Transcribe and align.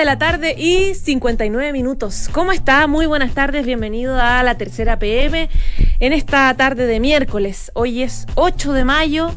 De 0.00 0.06
la 0.06 0.18
tarde 0.18 0.54
y 0.56 0.94
59 0.94 1.74
minutos. 1.74 2.30
¿Cómo 2.32 2.52
está? 2.52 2.86
Muy 2.86 3.04
buenas 3.04 3.34
tardes, 3.34 3.66
bienvenido 3.66 4.18
a 4.18 4.42
la 4.42 4.54
tercera 4.56 4.98
PM 4.98 5.50
en 5.98 6.12
esta 6.14 6.54
tarde 6.54 6.86
de 6.86 7.00
miércoles. 7.00 7.70
Hoy 7.74 8.02
es 8.02 8.26
8 8.34 8.72
de 8.72 8.84
mayo 8.86 9.30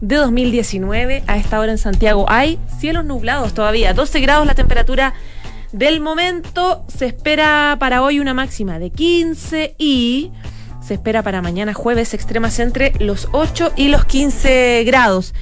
de 0.00 0.16
2019. 0.16 1.22
A 1.26 1.36
esta 1.36 1.60
hora 1.60 1.72
en 1.72 1.76
Santiago 1.76 2.24
hay 2.30 2.58
cielos 2.78 3.04
nublados 3.04 3.52
todavía, 3.52 3.92
12 3.92 4.20
grados 4.20 4.46
la 4.46 4.54
temperatura 4.54 5.12
del 5.72 6.00
momento. 6.00 6.86
Se 6.88 7.04
espera 7.04 7.76
para 7.78 8.02
hoy 8.02 8.18
una 8.18 8.32
máxima 8.32 8.78
de 8.78 8.88
15 8.88 9.74
y 9.76 10.32
se 10.80 10.94
espera 10.94 11.22
para 11.22 11.42
mañana 11.42 11.74
jueves 11.74 12.14
extremas 12.14 12.58
entre 12.58 12.94
los 13.00 13.28
8 13.32 13.72
y 13.76 13.88
los 13.88 14.06
15 14.06 14.82
grados. 14.86 15.34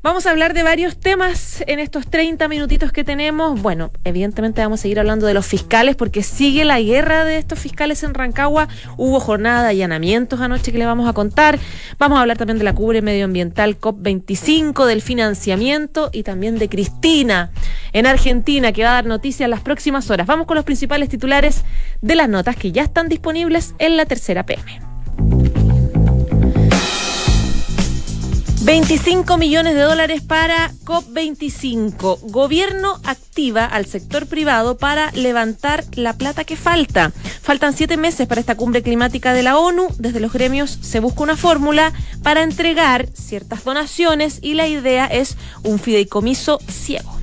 Vamos 0.00 0.26
a 0.26 0.30
hablar 0.30 0.54
de 0.54 0.62
varios 0.62 0.96
temas 0.96 1.64
en 1.66 1.80
estos 1.80 2.06
30 2.06 2.46
minutitos 2.46 2.92
que 2.92 3.02
tenemos. 3.02 3.60
Bueno, 3.60 3.90
evidentemente 4.04 4.62
vamos 4.62 4.78
a 4.78 4.82
seguir 4.82 5.00
hablando 5.00 5.26
de 5.26 5.34
los 5.34 5.44
fiscales 5.44 5.96
porque 5.96 6.22
sigue 6.22 6.64
la 6.64 6.80
guerra 6.80 7.24
de 7.24 7.36
estos 7.38 7.58
fiscales 7.58 8.04
en 8.04 8.14
Rancagua. 8.14 8.68
Hubo 8.96 9.18
jornada 9.18 9.64
de 9.64 9.70
allanamientos 9.70 10.40
anoche 10.40 10.70
que 10.70 10.78
le 10.78 10.86
vamos 10.86 11.08
a 11.08 11.14
contar. 11.14 11.58
Vamos 11.98 12.16
a 12.16 12.20
hablar 12.20 12.38
también 12.38 12.58
de 12.58 12.64
la 12.64 12.76
cubre 12.76 13.02
medioambiental 13.02 13.80
COP25, 13.80 14.86
del 14.86 15.02
financiamiento 15.02 16.10
y 16.12 16.22
también 16.22 16.60
de 16.60 16.68
Cristina 16.68 17.50
en 17.92 18.06
Argentina 18.06 18.70
que 18.70 18.84
va 18.84 18.90
a 18.90 18.94
dar 18.94 19.06
noticias 19.06 19.46
en 19.46 19.50
las 19.50 19.62
próximas 19.62 20.08
horas. 20.10 20.28
Vamos 20.28 20.46
con 20.46 20.54
los 20.54 20.64
principales 20.64 21.08
titulares 21.08 21.64
de 22.02 22.14
las 22.14 22.28
notas 22.28 22.54
que 22.54 22.70
ya 22.70 22.84
están 22.84 23.08
disponibles 23.08 23.74
en 23.80 23.96
la 23.96 24.06
tercera 24.06 24.46
PM. 24.46 24.87
25 28.68 29.38
millones 29.38 29.74
de 29.74 29.80
dólares 29.80 30.20
para 30.20 30.70
COP25. 30.84 32.18
Gobierno 32.30 33.00
activa 33.02 33.64
al 33.64 33.86
sector 33.86 34.26
privado 34.26 34.76
para 34.76 35.10
levantar 35.12 35.84
la 35.94 36.12
plata 36.12 36.44
que 36.44 36.54
falta. 36.54 37.10
Faltan 37.40 37.72
siete 37.72 37.96
meses 37.96 38.28
para 38.28 38.42
esta 38.42 38.56
cumbre 38.56 38.82
climática 38.82 39.32
de 39.32 39.42
la 39.42 39.56
ONU. 39.56 39.88
Desde 39.98 40.20
los 40.20 40.34
gremios 40.34 40.78
se 40.82 41.00
busca 41.00 41.22
una 41.22 41.38
fórmula 41.38 41.94
para 42.22 42.42
entregar 42.42 43.08
ciertas 43.14 43.64
donaciones 43.64 44.38
y 44.42 44.52
la 44.52 44.68
idea 44.68 45.06
es 45.06 45.38
un 45.62 45.78
fideicomiso 45.78 46.58
ciego. 46.68 47.18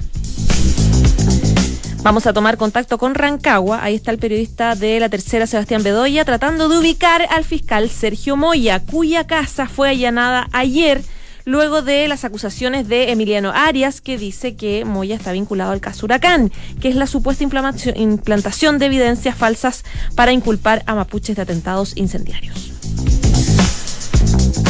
Vamos 2.01 2.25
a 2.25 2.33
tomar 2.33 2.57
contacto 2.57 2.97
con 2.97 3.13
Rancagua. 3.13 3.83
Ahí 3.83 3.93
está 3.93 4.09
el 4.09 4.17
periodista 4.17 4.73
de 4.73 4.99
la 4.99 5.09
tercera, 5.09 5.45
Sebastián 5.45 5.83
Bedoya, 5.83 6.25
tratando 6.25 6.69
de 6.69 6.79
ubicar 6.79 7.27
al 7.29 7.43
fiscal 7.43 7.91
Sergio 7.91 8.35
Moya, 8.35 8.79
cuya 8.79 9.27
casa 9.27 9.67
fue 9.67 9.89
allanada 9.89 10.47
ayer 10.51 11.03
luego 11.45 11.81
de 11.81 12.07
las 12.07 12.25
acusaciones 12.25 12.87
de 12.87 13.11
Emiliano 13.11 13.51
Arias, 13.53 14.01
que 14.01 14.17
dice 14.17 14.55
que 14.55 14.83
Moya 14.83 15.15
está 15.15 15.31
vinculado 15.31 15.71
al 15.71 15.79
caso 15.79 16.05
Huracán, 16.05 16.51
que 16.81 16.89
es 16.89 16.95
la 16.95 17.07
supuesta 17.07 17.43
implantación 17.43 18.79
de 18.79 18.85
evidencias 18.85 19.37
falsas 19.37 19.85
para 20.15 20.33
inculpar 20.33 20.83
a 20.87 20.95
mapuches 20.95 21.35
de 21.35 21.43
atentados 21.43 21.95
incendiarios. 21.95 22.71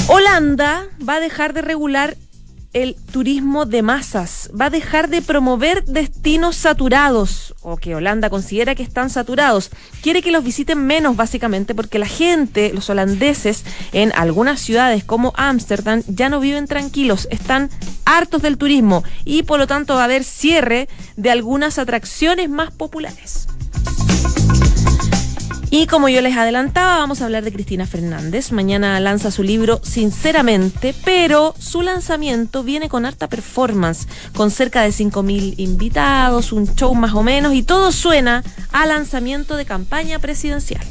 Holanda 0.07 0.87
va 1.07 1.15
a 1.15 1.19
dejar 1.19 1.53
de 1.53 1.61
regular 1.61 2.15
el 2.75 2.95
turismo 2.95 3.65
de 3.65 3.81
masas, 3.81 4.51
va 4.59 4.65
a 4.65 4.69
dejar 4.69 5.07
de 5.07 5.21
promover 5.21 5.85
destinos 5.85 6.57
saturados 6.57 7.55
o 7.61 7.77
que 7.77 7.95
Holanda 7.95 8.29
considera 8.29 8.75
que 8.75 8.83
están 8.83 9.09
saturados. 9.09 9.71
Quiere 10.01 10.21
que 10.21 10.33
los 10.33 10.43
visiten 10.43 10.85
menos 10.85 11.15
básicamente 11.15 11.73
porque 11.73 11.99
la 11.99 12.05
gente, 12.05 12.73
los 12.73 12.89
holandeses 12.89 13.63
en 13.93 14.11
algunas 14.13 14.59
ciudades 14.59 15.05
como 15.05 15.31
Ámsterdam 15.37 16.03
ya 16.07 16.27
no 16.27 16.41
viven 16.41 16.67
tranquilos, 16.67 17.29
están 17.31 17.69
hartos 18.03 18.41
del 18.41 18.57
turismo 18.57 19.05
y 19.23 19.43
por 19.43 19.57
lo 19.57 19.67
tanto 19.67 19.95
va 19.95 20.01
a 20.01 20.05
haber 20.05 20.25
cierre 20.25 20.89
de 21.15 21.31
algunas 21.31 21.79
atracciones 21.79 22.49
más 22.49 22.71
populares. 22.71 23.44
Y 25.69 25.87
como 25.87 26.09
yo 26.09 26.21
les 26.21 26.37
adelantaba, 26.37 26.97
vamos 26.97 27.21
a 27.21 27.25
hablar 27.25 27.43
de 27.43 27.51
Cristina 27.51 27.85
Fernández. 27.85 28.51
Mañana 28.51 28.99
lanza 28.99 29.31
su 29.31 29.43
libro 29.43 29.81
Sinceramente, 29.83 30.95
pero 31.03 31.55
su 31.59 31.81
lanzamiento 31.81 32.63
viene 32.63 32.87
con 32.89 33.05
harta 33.05 33.27
performance, 33.27 34.07
con 34.33 34.51
cerca 34.51 34.83
de 34.83 34.89
5.000 34.89 35.55
invitados, 35.57 36.51
un 36.51 36.73
show 36.75 36.93
más 36.95 37.13
o 37.13 37.23
menos, 37.23 37.53
y 37.53 37.63
todo 37.63 37.91
suena 37.91 38.43
a 38.71 38.85
lanzamiento 38.85 39.57
de 39.57 39.65
campaña 39.65 40.19
presidencial. 40.19 40.85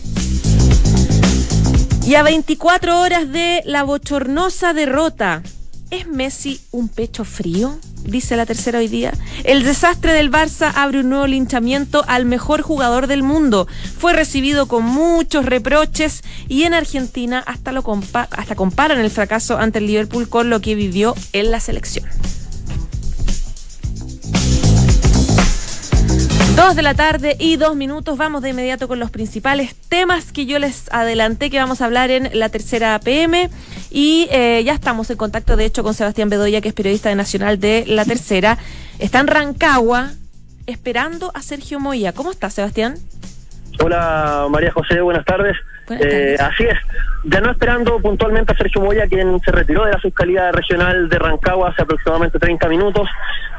Y 2.06 2.16
a 2.16 2.22
24 2.22 3.00
horas 3.00 3.32
de 3.32 3.62
la 3.64 3.82
bochornosa 3.82 4.74
derrota, 4.74 5.42
¿es 5.90 6.06
Messi 6.06 6.60
un 6.70 6.88
pecho 6.88 7.24
frío? 7.24 7.78
Dice 8.04 8.36
la 8.36 8.46
tercera 8.46 8.78
hoy 8.78 8.88
día. 8.88 9.12
El 9.44 9.62
desastre 9.62 10.12
del 10.12 10.30
Barça 10.30 10.72
abre 10.74 11.00
un 11.00 11.08
nuevo 11.08 11.26
linchamiento 11.26 12.04
al 12.06 12.24
mejor 12.24 12.62
jugador 12.62 13.06
del 13.06 13.22
mundo. 13.22 13.66
Fue 13.98 14.12
recibido 14.12 14.66
con 14.66 14.84
muchos 14.84 15.46
reproches 15.46 16.22
y 16.48 16.62
en 16.64 16.74
Argentina 16.74 17.42
hasta, 17.46 17.72
lo 17.72 17.82
hasta 18.30 18.54
comparan 18.54 19.00
el 19.00 19.10
fracaso 19.10 19.58
ante 19.58 19.78
el 19.78 19.86
Liverpool 19.86 20.28
con 20.28 20.50
lo 20.50 20.60
que 20.60 20.74
vivió 20.74 21.14
en 21.32 21.50
la 21.50 21.60
selección. 21.60 22.04
Dos 26.56 26.76
de 26.76 26.82
la 26.82 26.94
tarde 26.94 27.36
y 27.40 27.56
dos 27.56 27.74
minutos. 27.74 28.16
Vamos 28.16 28.40
de 28.42 28.50
inmediato 28.50 28.86
con 28.86 29.00
los 29.00 29.10
principales 29.10 29.74
temas 29.88 30.30
que 30.30 30.46
yo 30.46 30.60
les 30.60 30.88
adelanté 30.92 31.50
que 31.50 31.58
vamos 31.58 31.80
a 31.80 31.86
hablar 31.86 32.12
en 32.12 32.30
la 32.32 32.48
tercera 32.48 32.96
PM. 33.00 33.50
Y 33.90 34.28
eh, 34.30 34.62
ya 34.64 34.72
estamos 34.72 35.10
en 35.10 35.16
contacto, 35.16 35.56
de 35.56 35.64
hecho, 35.64 35.82
con 35.82 35.94
Sebastián 35.94 36.30
Bedoya, 36.30 36.60
que 36.60 36.68
es 36.68 36.74
periodista 36.74 37.08
de 37.08 37.16
Nacional 37.16 37.58
de 37.58 37.84
La 37.88 38.04
Tercera. 38.04 38.58
Está 39.00 39.18
en 39.18 39.26
Rancagua 39.26 40.12
esperando 40.66 41.32
a 41.34 41.42
Sergio 41.42 41.80
Moya. 41.80 42.12
¿Cómo 42.12 42.30
está, 42.30 42.50
Sebastián? 42.50 42.98
Hola, 43.82 44.46
María 44.48 44.70
José, 44.70 45.00
buenas 45.00 45.24
tardes. 45.24 45.56
Eh, 45.90 46.36
así 46.38 46.62
es, 46.62 46.78
ya 47.24 47.40
no 47.40 47.50
esperando 47.50 47.98
puntualmente 48.00 48.52
a 48.52 48.56
Sergio 48.56 48.82
Moya, 48.82 49.06
quien 49.08 49.40
se 49.40 49.50
retiró 49.50 49.84
de 49.84 49.92
la 49.92 49.98
Fiscalía 49.98 50.52
Regional 50.52 51.08
de 51.08 51.18
Rancagua 51.18 51.70
hace 51.70 51.82
aproximadamente 51.82 52.38
30 52.38 52.68
minutos, 52.68 53.08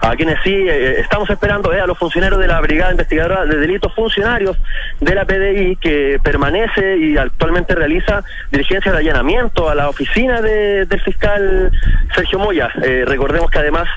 a 0.01 0.15
quienes 0.15 0.37
sí 0.43 0.53
eh, 0.53 0.99
estamos 0.99 1.27
esperando 1.29 1.73
eh, 1.73 1.81
a 1.81 1.87
los 1.87 1.97
funcionarios 1.97 2.39
de 2.39 2.47
la 2.47 2.61
Brigada 2.61 2.91
Investigadora 2.91 3.45
de 3.45 3.57
Delitos 3.57 3.93
Funcionarios 3.95 4.57
de 4.99 5.15
la 5.15 5.25
PDI, 5.25 5.77
que 5.77 6.19
permanece 6.23 6.97
y 6.97 7.17
actualmente 7.17 7.73
realiza 7.73 8.23
diligencia 8.51 8.91
de 8.91 8.99
allanamiento 8.99 9.67
a 9.67 9.73
la 9.73 9.89
oficina 9.89 10.41
del 10.41 11.01
fiscal 11.01 11.71
Sergio 12.13 12.39
Moya. 12.39 12.69
recordemos 13.05 13.49
que 13.49 13.59
además 13.59 13.87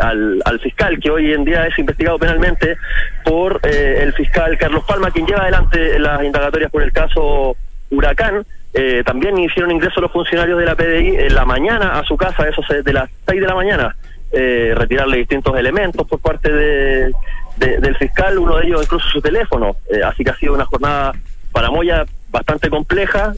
al, 0.00 0.42
al, 0.44 0.60
fiscal, 0.60 0.98
que 1.00 1.10
hoy 1.10 1.32
en 1.32 1.44
día 1.44 1.66
es 1.66 1.78
investigado 1.78 2.18
penalmente 2.18 2.76
por 3.24 3.60
el 3.66 4.12
fiscal 4.12 4.56
Carlos 4.58 4.84
Palma, 4.84 5.10
quien 5.10 5.26
lleva 5.26 5.42
adelante 5.42 5.98
las 5.98 6.22
indagatorias 6.22 6.70
por 6.70 6.82
el 6.82 6.92
caso 6.92 7.56
Huracán, 7.90 8.44
eh, 8.76 9.04
también 9.06 9.38
hicieron 9.38 9.70
ingreso 9.70 10.00
los 10.00 10.10
funcionarios 10.10 10.58
de 10.58 10.64
la 10.64 10.74
PDI 10.74 11.16
en 11.16 11.34
la 11.36 11.44
mañana 11.44 11.96
a 11.96 12.04
su 12.04 12.16
casa, 12.16 12.48
eso 12.48 12.60
de 12.82 12.92
las 12.92 13.08
6 13.24 13.40
de 13.40 13.46
la 13.46 13.54
mañana, 13.54 13.96
eh, 14.32 14.72
retirarle 14.74 15.18
distintos 15.18 15.56
elementos 15.56 16.04
por 16.08 16.18
parte 16.18 16.52
de, 16.52 17.12
del 17.56 17.96
fiscal, 17.96 18.36
uno 18.36 18.56
de 18.56 18.66
ellos 18.66 18.82
incluso 18.82 19.08
su 19.08 19.20
teléfono. 19.22 19.76
Eh, 19.88 20.02
así 20.02 20.24
que 20.24 20.30
ha 20.30 20.36
sido 20.36 20.54
una 20.54 20.64
jornada 20.64 21.12
para 21.52 21.70
Moya 21.70 22.04
bastante 22.30 22.68
compleja 22.68 23.32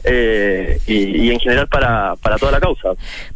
y, 0.87 1.29
en 1.29 1.39
general 1.39 1.67
para, 1.67 2.15
para 2.15 2.37
toda 2.37 2.53
la 2.53 2.59
causa. 2.59 2.93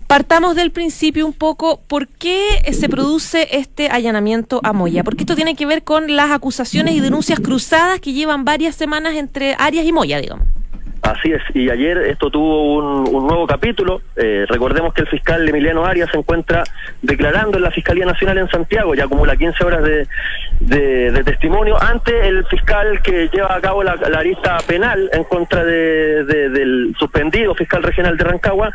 Partamos 0.07 0.55
del 0.55 0.71
principio 0.71 1.23
un 1.23 1.33
poco, 1.33 1.81
¿por 1.87 2.07
qué 2.07 2.41
se 2.73 2.89
produce 2.89 3.47
este 3.51 3.89
allanamiento 3.89 4.59
a 4.63 4.73
Moya? 4.73 5.03
Porque 5.03 5.21
esto 5.21 5.35
tiene 5.35 5.55
que 5.55 5.67
ver 5.67 5.83
con 5.83 6.15
las 6.15 6.31
acusaciones 6.31 6.95
y 6.95 6.99
denuncias 6.99 7.39
cruzadas 7.39 7.99
que 7.99 8.13
llevan 8.13 8.43
varias 8.43 8.75
semanas 8.75 9.13
entre 9.13 9.55
Arias 9.59 9.85
y 9.85 9.91
Moya, 9.91 10.19
digamos. 10.19 10.47
Así 11.01 11.31
es, 11.31 11.41
y 11.55 11.67
ayer 11.71 11.97
esto 11.97 12.29
tuvo 12.29 12.75
un, 12.75 13.25
nuevo 13.25 13.47
capítulo. 13.47 14.01
Eh, 14.15 14.45
recordemos 14.47 14.93
que 14.93 15.01
el 15.01 15.07
fiscal 15.07 15.47
Emiliano 15.49 15.83
Arias 15.83 16.11
se 16.11 16.17
encuentra 16.17 16.63
declarando 17.01 17.57
en 17.57 17.63
la 17.63 17.71
Fiscalía 17.71 18.05
Nacional 18.05 18.37
en 18.37 18.47
Santiago, 18.49 18.93
ya 18.93 19.05
acumula 19.05 19.35
15 19.35 19.63
horas 19.63 19.83
de, 19.83 20.07
de, 20.59 21.23
testimonio, 21.23 21.81
ante 21.81 22.27
el 22.27 22.45
fiscal 22.45 23.01
que 23.01 23.29
lleva 23.29 23.55
a 23.55 23.61
cabo 23.61 23.81
la, 23.83 23.95
la 23.95 24.19
arista 24.19 24.59
penal 24.67 25.09
en 25.11 25.23
contra 25.23 25.63
de, 25.63 26.23
del 26.23 26.95
suspendido 26.99 27.55
fiscal 27.55 27.81
regional 27.81 28.15
de 28.15 28.23
Rancagua 28.23 28.71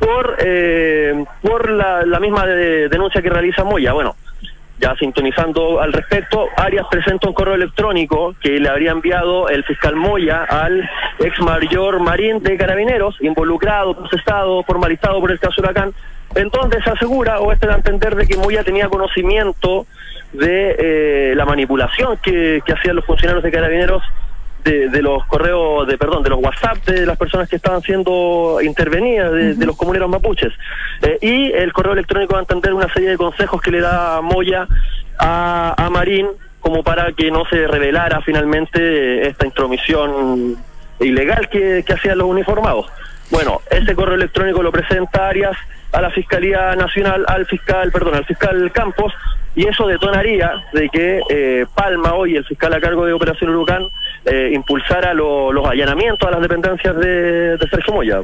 por, 0.00 0.38
eh, 0.40 1.24
por 1.40 1.70
la, 1.70 2.04
la 2.04 2.18
misma 2.18 2.46
denuncia 2.46 3.22
que 3.22 3.30
realiza 3.30 3.62
Moya. 3.62 3.92
Bueno, 3.92 4.16
ya 4.80 4.96
sintonizando 4.96 5.80
al 5.80 5.92
respecto, 5.92 6.48
Arias 6.56 6.86
presenta 6.90 7.28
un 7.28 7.34
correo 7.34 7.54
electrónico 7.54 8.34
que 8.40 8.58
le 8.58 8.68
habría 8.68 8.92
enviado 8.92 9.48
el 9.48 9.62
fiscal 9.64 9.94
Moya 9.94 10.44
al 10.44 10.88
ex 11.18 11.38
mayor 11.40 12.00
Marín 12.00 12.42
de 12.42 12.56
Carabineros, 12.56 13.16
involucrado, 13.20 13.94
procesado, 13.94 14.62
formalizado 14.64 15.20
por 15.20 15.30
el 15.30 15.38
caso 15.38 15.60
Huracán, 15.60 15.92
entonces 16.34 16.82
se 16.82 16.90
asegura 16.90 17.40
o 17.40 17.52
este 17.52 17.66
da 17.66 17.74
entender 17.74 18.14
de 18.16 18.26
que 18.26 18.36
Moya 18.36 18.64
tenía 18.64 18.88
conocimiento 18.88 19.86
de 20.32 20.76
eh, 20.78 21.34
la 21.34 21.44
manipulación 21.44 22.16
que 22.22 22.62
hacían 22.66 22.96
los 22.96 23.04
funcionarios 23.04 23.42
de 23.42 23.50
Carabineros 23.50 24.02
de, 24.64 25.02
los 25.02 25.24
correos, 25.26 25.86
de 25.86 25.98
perdón, 25.98 26.22
de 26.22 26.30
los 26.30 26.38
WhatsApp 26.40 26.78
de 26.84 27.06
las 27.06 27.16
personas 27.16 27.48
que 27.48 27.56
estaban 27.56 27.82
siendo 27.82 28.58
intervenidas, 28.62 29.32
de, 29.32 29.66
los 29.66 29.76
comuneros 29.76 30.08
mapuches. 30.08 30.52
Eh, 31.02 31.18
y 31.20 31.52
el 31.52 31.72
correo 31.72 31.92
electrónico 31.92 32.34
va 32.34 32.40
a 32.40 32.42
entender 32.42 32.72
una 32.74 32.92
serie 32.92 33.10
de 33.10 33.16
consejos 33.16 33.60
que 33.60 33.70
le 33.70 33.80
da 33.80 34.20
Moya 34.20 34.66
a, 35.18 35.74
a 35.76 35.90
Marín 35.90 36.28
como 36.60 36.82
para 36.82 37.12
que 37.12 37.30
no 37.30 37.44
se 37.46 37.66
revelara 37.66 38.20
finalmente 38.20 39.26
esta 39.26 39.46
intromisión 39.46 40.56
ilegal 41.00 41.48
que, 41.48 41.82
que 41.86 41.92
hacían 41.92 42.18
los 42.18 42.28
uniformados. 42.28 42.86
Bueno, 43.30 43.60
ese 43.70 43.94
correo 43.94 44.16
electrónico 44.16 44.62
lo 44.62 44.72
presenta 44.72 45.28
Arias 45.28 45.56
a 45.92 46.00
la 46.00 46.10
Fiscalía 46.10 46.74
Nacional, 46.76 47.24
al 47.26 47.46
fiscal, 47.46 47.90
perdón, 47.90 48.14
al 48.14 48.24
fiscal 48.24 48.70
Campos, 48.72 49.12
y 49.54 49.66
eso 49.66 49.86
detonaría 49.86 50.52
de 50.72 50.88
que 50.88 51.20
eh, 51.28 51.66
Palma, 51.74 52.14
hoy 52.14 52.36
el 52.36 52.44
fiscal 52.44 52.72
a 52.72 52.80
cargo 52.80 53.04
de 53.04 53.12
Operación 53.12 53.54
Huracán, 53.54 53.84
eh, 54.24 54.52
impulsara 54.54 55.14
los 55.14 55.66
allanamientos 55.66 56.28
a 56.28 56.32
las 56.32 56.42
dependencias 56.42 56.96
de, 56.96 57.58
Sergio 57.70 57.94
Moya. 57.94 58.20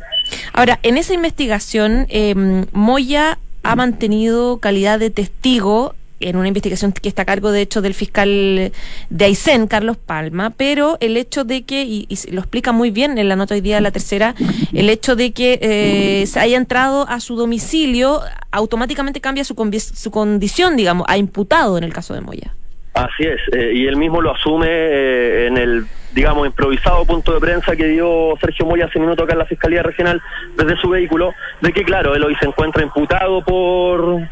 Ahora, 0.52 0.78
en 0.82 0.96
esa 0.96 1.14
investigación, 1.14 2.06
eh, 2.08 2.34
Moya 2.73 3.38
ha 3.62 3.76
mantenido 3.76 4.58
calidad 4.61 4.99
de 4.99 5.11
testigo 5.11 5.94
en 6.21 6.37
una 6.37 6.49
investigación 6.49 6.93
que 6.93 7.09
está 7.09 7.23
a 7.23 7.25
cargo, 7.25 7.53
de 7.53 7.63
hecho, 7.63 7.83
del 7.83 7.95
fiscal 7.95 8.73
de 9.11 9.25
Aysén, 9.25 9.67
Carlos 9.67 9.97
Palma, 9.97 10.51
pero 10.57 10.97
el 11.01 11.17
hecho 11.17 11.45
de 11.45 11.65
que, 11.65 11.83
y, 11.85 12.09
lo 12.31 12.41
explica 12.41 12.73
muy 12.73 12.91
bien 12.91 13.19
en 13.19 13.29
la 13.29 13.37
nota 13.37 13.55
hoy 13.55 13.61
día 13.61 13.77
de 13.77 13.83
la 13.83 13.91
tercera, 13.91 14.35
el 14.73 14.89
hecho 14.91 15.17
de 15.17 15.33
que 15.33 15.59
eh, 15.61 16.27
se 16.27 16.41
haya 16.41 16.57
entrado 16.57 17.07
a 17.09 17.21
su 17.21 17.37
domicilio 17.37 18.21
automáticamente 18.51 19.21
cambia 19.21 19.45
su, 19.45 19.55
su 19.95 20.11
condición, 20.11 20.77
digamos, 20.77 21.07
a 21.09 21.19
imputado 21.19 21.77
en 21.79 21.85
el 21.85 21.93
caso 21.93 22.15
de 22.15 22.21
Moya. 22.21 22.55
Así 22.97 23.25
es, 23.25 23.41
eh, 23.53 23.73
y 23.75 23.87
él 23.87 23.97
mismo 23.97 24.23
lo 24.23 24.35
asume 24.35 24.69
eh, 24.71 25.47
en 25.49 25.59
el, 25.59 25.85
digamos, 26.15 26.47
improvisado 26.47 27.05
punto 27.05 27.35
de 27.35 27.41
prensa 27.41 27.77
que 27.77 27.89
dio 27.89 28.33
Sergio 28.41 28.65
Moya 28.65 28.87
hace 28.87 28.99
minuto 28.99 29.25
acá 29.25 29.35
en 29.35 29.41
la 29.41 29.45
Fiscalía 29.45 29.83
Regional 29.83 30.23
desde 30.57 30.77
su 30.77 30.89
vehículo, 30.89 31.35
de 31.61 31.75
que, 31.75 31.85
claro, 31.85 32.15
él 32.15 32.25
hoy 32.25 32.35
se 32.37 32.47
encuentra 32.47 32.83
imputado 32.83 33.43
por 33.43 34.27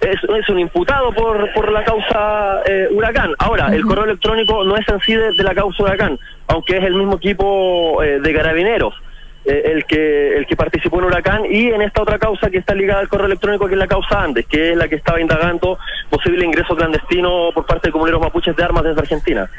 es, 0.00 0.48
un 0.48 0.58
imputado 0.58 1.12
por, 1.12 1.52
por 1.52 1.72
la 1.72 1.84
causa 1.84 2.62
eh, 2.66 2.88
huracán. 2.90 3.32
Ahora, 3.38 3.74
el 3.74 3.84
correo 3.84 4.04
electrónico 4.04 4.64
no 4.64 4.76
es 4.76 4.88
en 4.88 5.00
sí 5.00 5.14
de, 5.14 5.32
la 5.42 5.54
causa 5.54 5.82
huracán, 5.82 6.18
aunque 6.48 6.76
es 6.76 6.84
el 6.84 6.94
mismo 6.94 7.16
equipo 7.16 8.02
eh, 8.02 8.20
de 8.20 8.34
carabineros. 8.34 8.94
Eh, 9.46 9.72
el 9.74 9.84
que 9.84 10.38
el 10.38 10.46
que 10.46 10.56
participó 10.56 11.00
en 11.00 11.04
Huracán 11.04 11.42
y 11.44 11.66
en 11.66 11.82
esta 11.82 12.00
otra 12.00 12.18
causa 12.18 12.48
que 12.48 12.56
está 12.56 12.74
ligada 12.74 13.00
al 13.00 13.08
correo 13.08 13.26
electrónico 13.26 13.66
que 13.66 13.74
es 13.74 13.78
la 13.78 13.86
causa 13.86 14.22
Andes, 14.22 14.46
que 14.46 14.70
es 14.70 14.76
la 14.76 14.88
que 14.88 14.94
estaba 14.94 15.20
indagando 15.20 15.78
posible 16.08 16.46
ingreso 16.46 16.74
clandestino 16.74 17.50
por 17.52 17.66
parte 17.66 17.88
de 17.88 17.92
comuneros 17.92 18.22
mapuches 18.22 18.56
de 18.56 18.62
armas 18.62 18.84
desde 18.84 19.00
Argentina. 19.00 19.50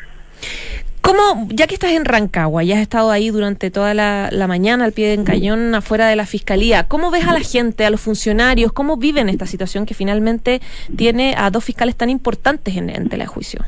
¿Cómo, 1.06 1.48
ya 1.50 1.68
que 1.68 1.75
estás 1.75 1.92
en 1.92 2.04
Rancagua, 2.04 2.63
ya 2.63 2.78
has 2.78 2.81
estado 2.81 3.12
ahí 3.12 3.30
durante 3.30 3.69
toda 3.69 3.94
la, 3.94 4.48
mañana 4.48 4.86
al 4.86 4.92
pie 4.92 5.16
de 5.16 5.24
cañón 5.24 5.75
afuera 5.75 6.07
de 6.07 6.16
la 6.16 6.25
fiscalía, 6.25 6.88
¿cómo 6.88 7.12
ves 7.12 7.28
a 7.28 7.34
la 7.34 7.42
gente, 7.42 7.86
a 7.86 7.92
los 7.92 8.02
funcionarios, 8.02 8.74
cómo 8.74 8.98
viven 8.98 9.30
esta 9.30 9.46
situación 9.46 9.86
que 9.86 9.94
finalmente 9.94 10.62
tiene 10.98 11.36
a 11.38 11.52
dos 11.52 11.63
fiscales 11.63 11.96
tan 11.96 12.10
importantes 12.10 12.75
en, 12.75 12.90
en 12.90 13.07
telejuicio? 13.07 13.63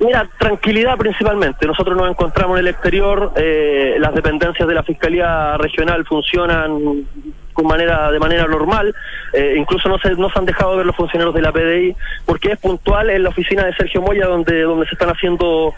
Mira, 0.00 0.28
tranquilidad 0.38 0.96
principalmente. 0.96 1.66
Nosotros 1.66 1.96
nos 1.96 2.10
encontramos 2.10 2.58
en 2.58 2.66
el 2.66 2.68
exterior, 2.68 3.32
eh, 3.36 3.96
las 4.00 4.12
dependencias 4.12 4.66
de 4.66 4.74
la 4.74 4.82
Fiscalía 4.82 5.56
Regional 5.56 6.04
funcionan 6.04 7.04
con 7.52 7.66
manera 7.66 8.12
de 8.12 8.20
manera 8.20 8.46
normal, 8.46 8.94
eh, 9.32 9.56
incluso 9.56 9.88
no 9.88 9.98
se, 9.98 10.14
no 10.14 10.30
se 10.30 10.38
han 10.38 10.44
dejado 10.44 10.76
ver 10.76 10.86
los 10.86 10.94
funcionarios 10.94 11.34
de 11.34 11.42
la 11.42 11.50
PDI, 11.50 11.96
porque 12.24 12.52
es 12.52 12.58
puntual 12.58 13.10
en 13.10 13.24
la 13.24 13.30
oficina 13.30 13.64
de 13.64 13.74
Sergio 13.74 14.00
Moya 14.00 14.26
donde, 14.26 14.62
donde 14.62 14.86
se 14.86 14.94
están 14.94 15.10
haciendo 15.10 15.74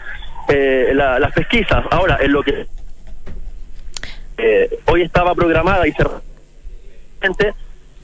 eh, 0.47 0.91
las 0.93 1.31
pesquisas. 1.33 1.83
Ahora, 1.89 2.17
en 2.21 2.31
lo 2.31 2.43
que 2.43 2.65
eh, 4.37 4.79
hoy 4.87 5.03
estaba 5.03 5.35
programada 5.35 5.87
y 5.87 5.91
cerrada 5.91 6.21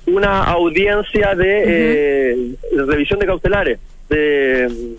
una 0.06 0.44
audiencia 0.44 1.36
de, 1.36 1.64
eh, 1.66 2.56
revisión 2.86 3.20
de 3.20 3.26
cautelares, 3.26 3.80
de, 4.08 4.96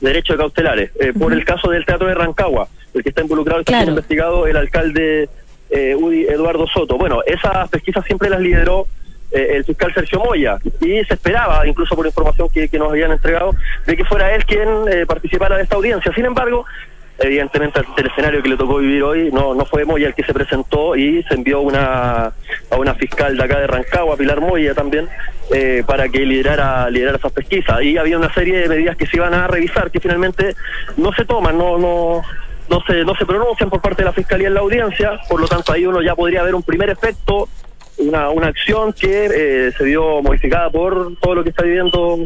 derecho 0.00 0.32
de 0.32 0.38
cautelares, 0.38 0.90
por 1.16 1.32
el 1.32 1.44
caso 1.44 1.70
del 1.70 1.84
Teatro 1.84 2.08
de 2.08 2.14
Rancagua, 2.14 2.66
el 2.92 3.02
que 3.02 3.10
está 3.10 3.20
involucrado, 3.20 3.60
está 3.60 3.74
siendo 3.74 3.92
investigado 3.92 4.46
el 4.48 4.56
alcalde 4.56 5.28
Udi 5.70 6.24
Eduardo 6.24 6.66
Soto. 6.66 6.96
Bueno, 6.98 7.20
esas 7.24 7.68
pesquisas 7.68 8.04
siempre 8.04 8.30
las 8.30 8.40
lideró 8.40 8.88
eh, 9.32 9.56
el 9.56 9.64
fiscal 9.64 9.94
Sergio 9.94 10.18
Moya 10.18 10.58
y 10.80 11.04
se 11.04 11.14
esperaba, 11.14 11.66
incluso 11.66 11.94
por 11.94 12.06
información 12.06 12.48
que, 12.48 12.68
nos 12.78 12.90
habían 12.90 13.12
entregado, 13.12 13.54
de 13.86 13.96
que 13.96 14.04
fuera 14.04 14.34
él 14.34 14.44
quien 14.44 14.68
eh, 14.90 15.06
participara 15.06 15.56
de 15.56 15.62
esta 15.62 15.76
audiencia. 15.76 16.12
Sin 16.12 16.24
embargo, 16.24 16.66
evidentemente 17.20 17.80
el 17.96 18.06
escenario 18.06 18.42
que 18.42 18.48
le 18.48 18.56
tocó 18.56 18.78
vivir 18.78 19.02
hoy 19.02 19.30
no 19.30 19.54
no 19.54 19.66
fue 19.66 19.84
Moya 19.84 20.08
el 20.08 20.14
que 20.14 20.24
se 20.24 20.32
presentó 20.32 20.96
y 20.96 21.22
se 21.24 21.34
envió 21.34 21.60
una 21.60 22.32
a 22.70 22.76
una 22.76 22.94
fiscal 22.94 23.36
de 23.36 23.44
acá 23.44 23.60
de 23.60 23.66
Rancagua, 23.66 24.16
Pilar 24.16 24.40
Moya 24.40 24.74
también, 24.74 25.08
eh, 25.54 25.84
para 25.86 26.08
que 26.08 26.24
liderara, 26.24 26.88
liderara 26.90 27.18
esas 27.18 27.32
pesquisas. 27.32 27.82
Y 27.82 27.98
había 27.98 28.18
una 28.18 28.32
serie 28.32 28.58
de 28.58 28.68
medidas 28.68 28.96
que 28.96 29.06
se 29.06 29.16
iban 29.16 29.34
a 29.34 29.46
revisar 29.46 29.90
que 29.90 30.00
finalmente 30.00 30.56
no 30.96 31.12
se 31.12 31.24
toman, 31.24 31.56
no 31.56 31.78
no 31.78 32.22
no 32.68 32.80
se 32.86 33.04
no 33.04 33.14
se 33.14 33.26
pronuncian 33.26 33.70
por 33.70 33.80
parte 33.80 34.02
de 34.02 34.06
la 34.06 34.12
fiscalía 34.12 34.48
en 34.48 34.54
la 34.54 34.60
audiencia, 34.60 35.20
por 35.28 35.40
lo 35.40 35.46
tanto 35.46 35.72
ahí 35.72 35.86
uno 35.86 36.02
ya 36.02 36.16
podría 36.16 36.42
ver 36.42 36.54
un 36.54 36.62
primer 36.62 36.90
efecto 36.90 37.48
una, 38.00 38.30
una 38.30 38.48
acción 38.48 38.92
que 38.92 39.26
eh, 39.26 39.72
se 39.76 39.84
vio 39.84 40.22
modificada 40.22 40.70
por 40.70 41.16
todo 41.20 41.36
lo 41.36 41.44
que 41.44 41.50
está 41.50 41.62
viviendo 41.64 42.18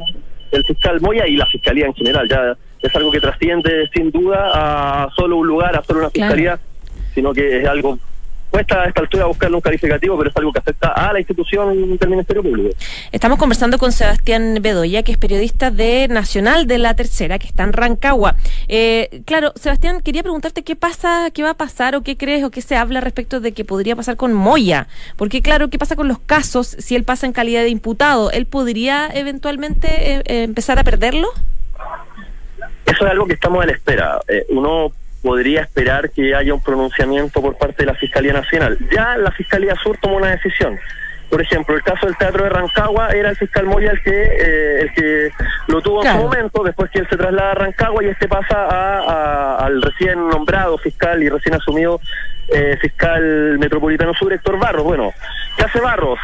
el 0.50 0.64
fiscal 0.64 1.00
Moya 1.00 1.26
y 1.26 1.36
la 1.36 1.46
fiscalía 1.46 1.86
en 1.86 1.94
general. 1.94 2.28
Ya 2.28 2.56
es 2.80 2.94
algo 2.96 3.10
que 3.10 3.20
trasciende 3.20 3.88
sin 3.94 4.10
duda 4.10 4.50
a 4.54 5.08
solo 5.16 5.36
un 5.36 5.46
lugar, 5.46 5.76
a 5.76 5.82
solo 5.82 6.00
una 6.00 6.10
fiscalía, 6.10 6.58
sino 7.14 7.32
que 7.32 7.60
es 7.60 7.66
algo 7.66 7.98
cuesta 8.54 8.82
a 8.82 8.86
esta 8.86 9.00
altura 9.00 9.26
buscarle 9.26 9.56
un 9.56 9.60
calificativo, 9.60 10.16
pero 10.16 10.30
es 10.30 10.36
algo 10.36 10.52
que 10.52 10.60
afecta 10.60 10.88
a 10.90 11.12
la 11.12 11.18
institución 11.18 11.96
del 11.96 12.08
Ministerio 12.08 12.40
Público. 12.40 12.70
Estamos 13.10 13.36
conversando 13.36 13.78
con 13.78 13.90
Sebastián 13.90 14.58
Bedoya, 14.62 15.02
que 15.02 15.10
es 15.10 15.18
periodista 15.18 15.72
de 15.72 16.06
Nacional 16.06 16.68
de 16.68 16.78
la 16.78 16.94
Tercera, 16.94 17.40
que 17.40 17.48
está 17.48 17.64
en 17.64 17.72
Rancagua. 17.72 18.36
Eh, 18.68 19.22
claro, 19.24 19.52
Sebastián, 19.56 20.00
quería 20.02 20.22
preguntarte 20.22 20.62
qué 20.62 20.76
pasa, 20.76 21.32
qué 21.34 21.42
va 21.42 21.50
a 21.50 21.54
pasar 21.54 21.96
o 21.96 22.02
qué 22.02 22.16
crees 22.16 22.44
o 22.44 22.52
qué 22.52 22.62
se 22.62 22.76
habla 22.76 23.00
respecto 23.00 23.40
de 23.40 23.50
que 23.50 23.64
podría 23.64 23.96
pasar 23.96 24.14
con 24.14 24.32
Moya. 24.32 24.86
Porque, 25.16 25.42
claro, 25.42 25.68
¿qué 25.68 25.76
pasa 25.80 25.96
con 25.96 26.06
los 26.06 26.20
casos 26.20 26.76
si 26.78 26.94
él 26.94 27.02
pasa 27.02 27.26
en 27.26 27.32
calidad 27.32 27.62
de 27.62 27.70
imputado? 27.70 28.30
¿Él 28.30 28.46
podría 28.46 29.08
eventualmente 29.12 29.88
eh, 29.88 30.22
eh, 30.26 30.42
empezar 30.44 30.78
a 30.78 30.84
perderlo? 30.84 31.26
Eso 32.86 33.04
es 33.04 33.10
algo 33.10 33.26
que 33.26 33.34
estamos 33.34 33.64
a 33.64 33.66
la 33.66 33.72
espera. 33.72 34.20
uno 34.50 34.92
podría 35.24 35.62
esperar 35.62 36.10
que 36.10 36.34
haya 36.34 36.52
un 36.52 36.62
pronunciamiento 36.62 37.40
por 37.40 37.56
parte 37.56 37.82
de 37.82 37.86
la 37.86 37.94
Fiscalía 37.94 38.34
Nacional. 38.34 38.76
Ya 38.94 39.16
la 39.16 39.32
Fiscalía 39.32 39.74
Sur 39.82 39.96
tomó 39.96 40.18
una 40.18 40.30
decisión. 40.30 40.78
Por 41.30 41.40
ejemplo, 41.40 41.74
el 41.74 41.82
caso 41.82 42.06
del 42.06 42.16
Teatro 42.18 42.44
de 42.44 42.50
Rancagua 42.50 43.08
era 43.08 43.30
el 43.30 43.36
fiscal 43.36 43.64
Moya 43.64 43.90
el 43.90 44.02
que 44.02 44.22
eh, 44.22 44.80
el 44.82 44.92
que 44.92 45.30
lo 45.68 45.80
tuvo 45.80 46.04
en 46.04 46.12
su 46.12 46.18
momento, 46.18 46.62
después 46.62 46.90
que 46.90 46.98
él 46.98 47.08
se 47.08 47.16
traslada 47.16 47.52
a 47.52 47.54
Rancagua 47.54 48.04
y 48.04 48.08
este 48.08 48.28
pasa 48.28 48.54
a, 48.54 49.56
al 49.64 49.80
recién 49.80 50.28
nombrado 50.28 50.76
fiscal 50.76 51.22
y 51.22 51.30
recién 51.30 51.54
asumido 51.54 52.00
eh, 52.52 52.76
fiscal 52.78 53.58
metropolitano 53.58 54.12
sur, 54.12 54.30
Héctor 54.30 54.58
Barros. 54.58 54.84
Bueno, 54.84 55.10
¿qué 55.56 55.64
hace 55.64 55.80
Barros? 55.80 56.18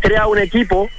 Crea 0.00 0.26
un 0.26 0.38
equipo 0.38 0.90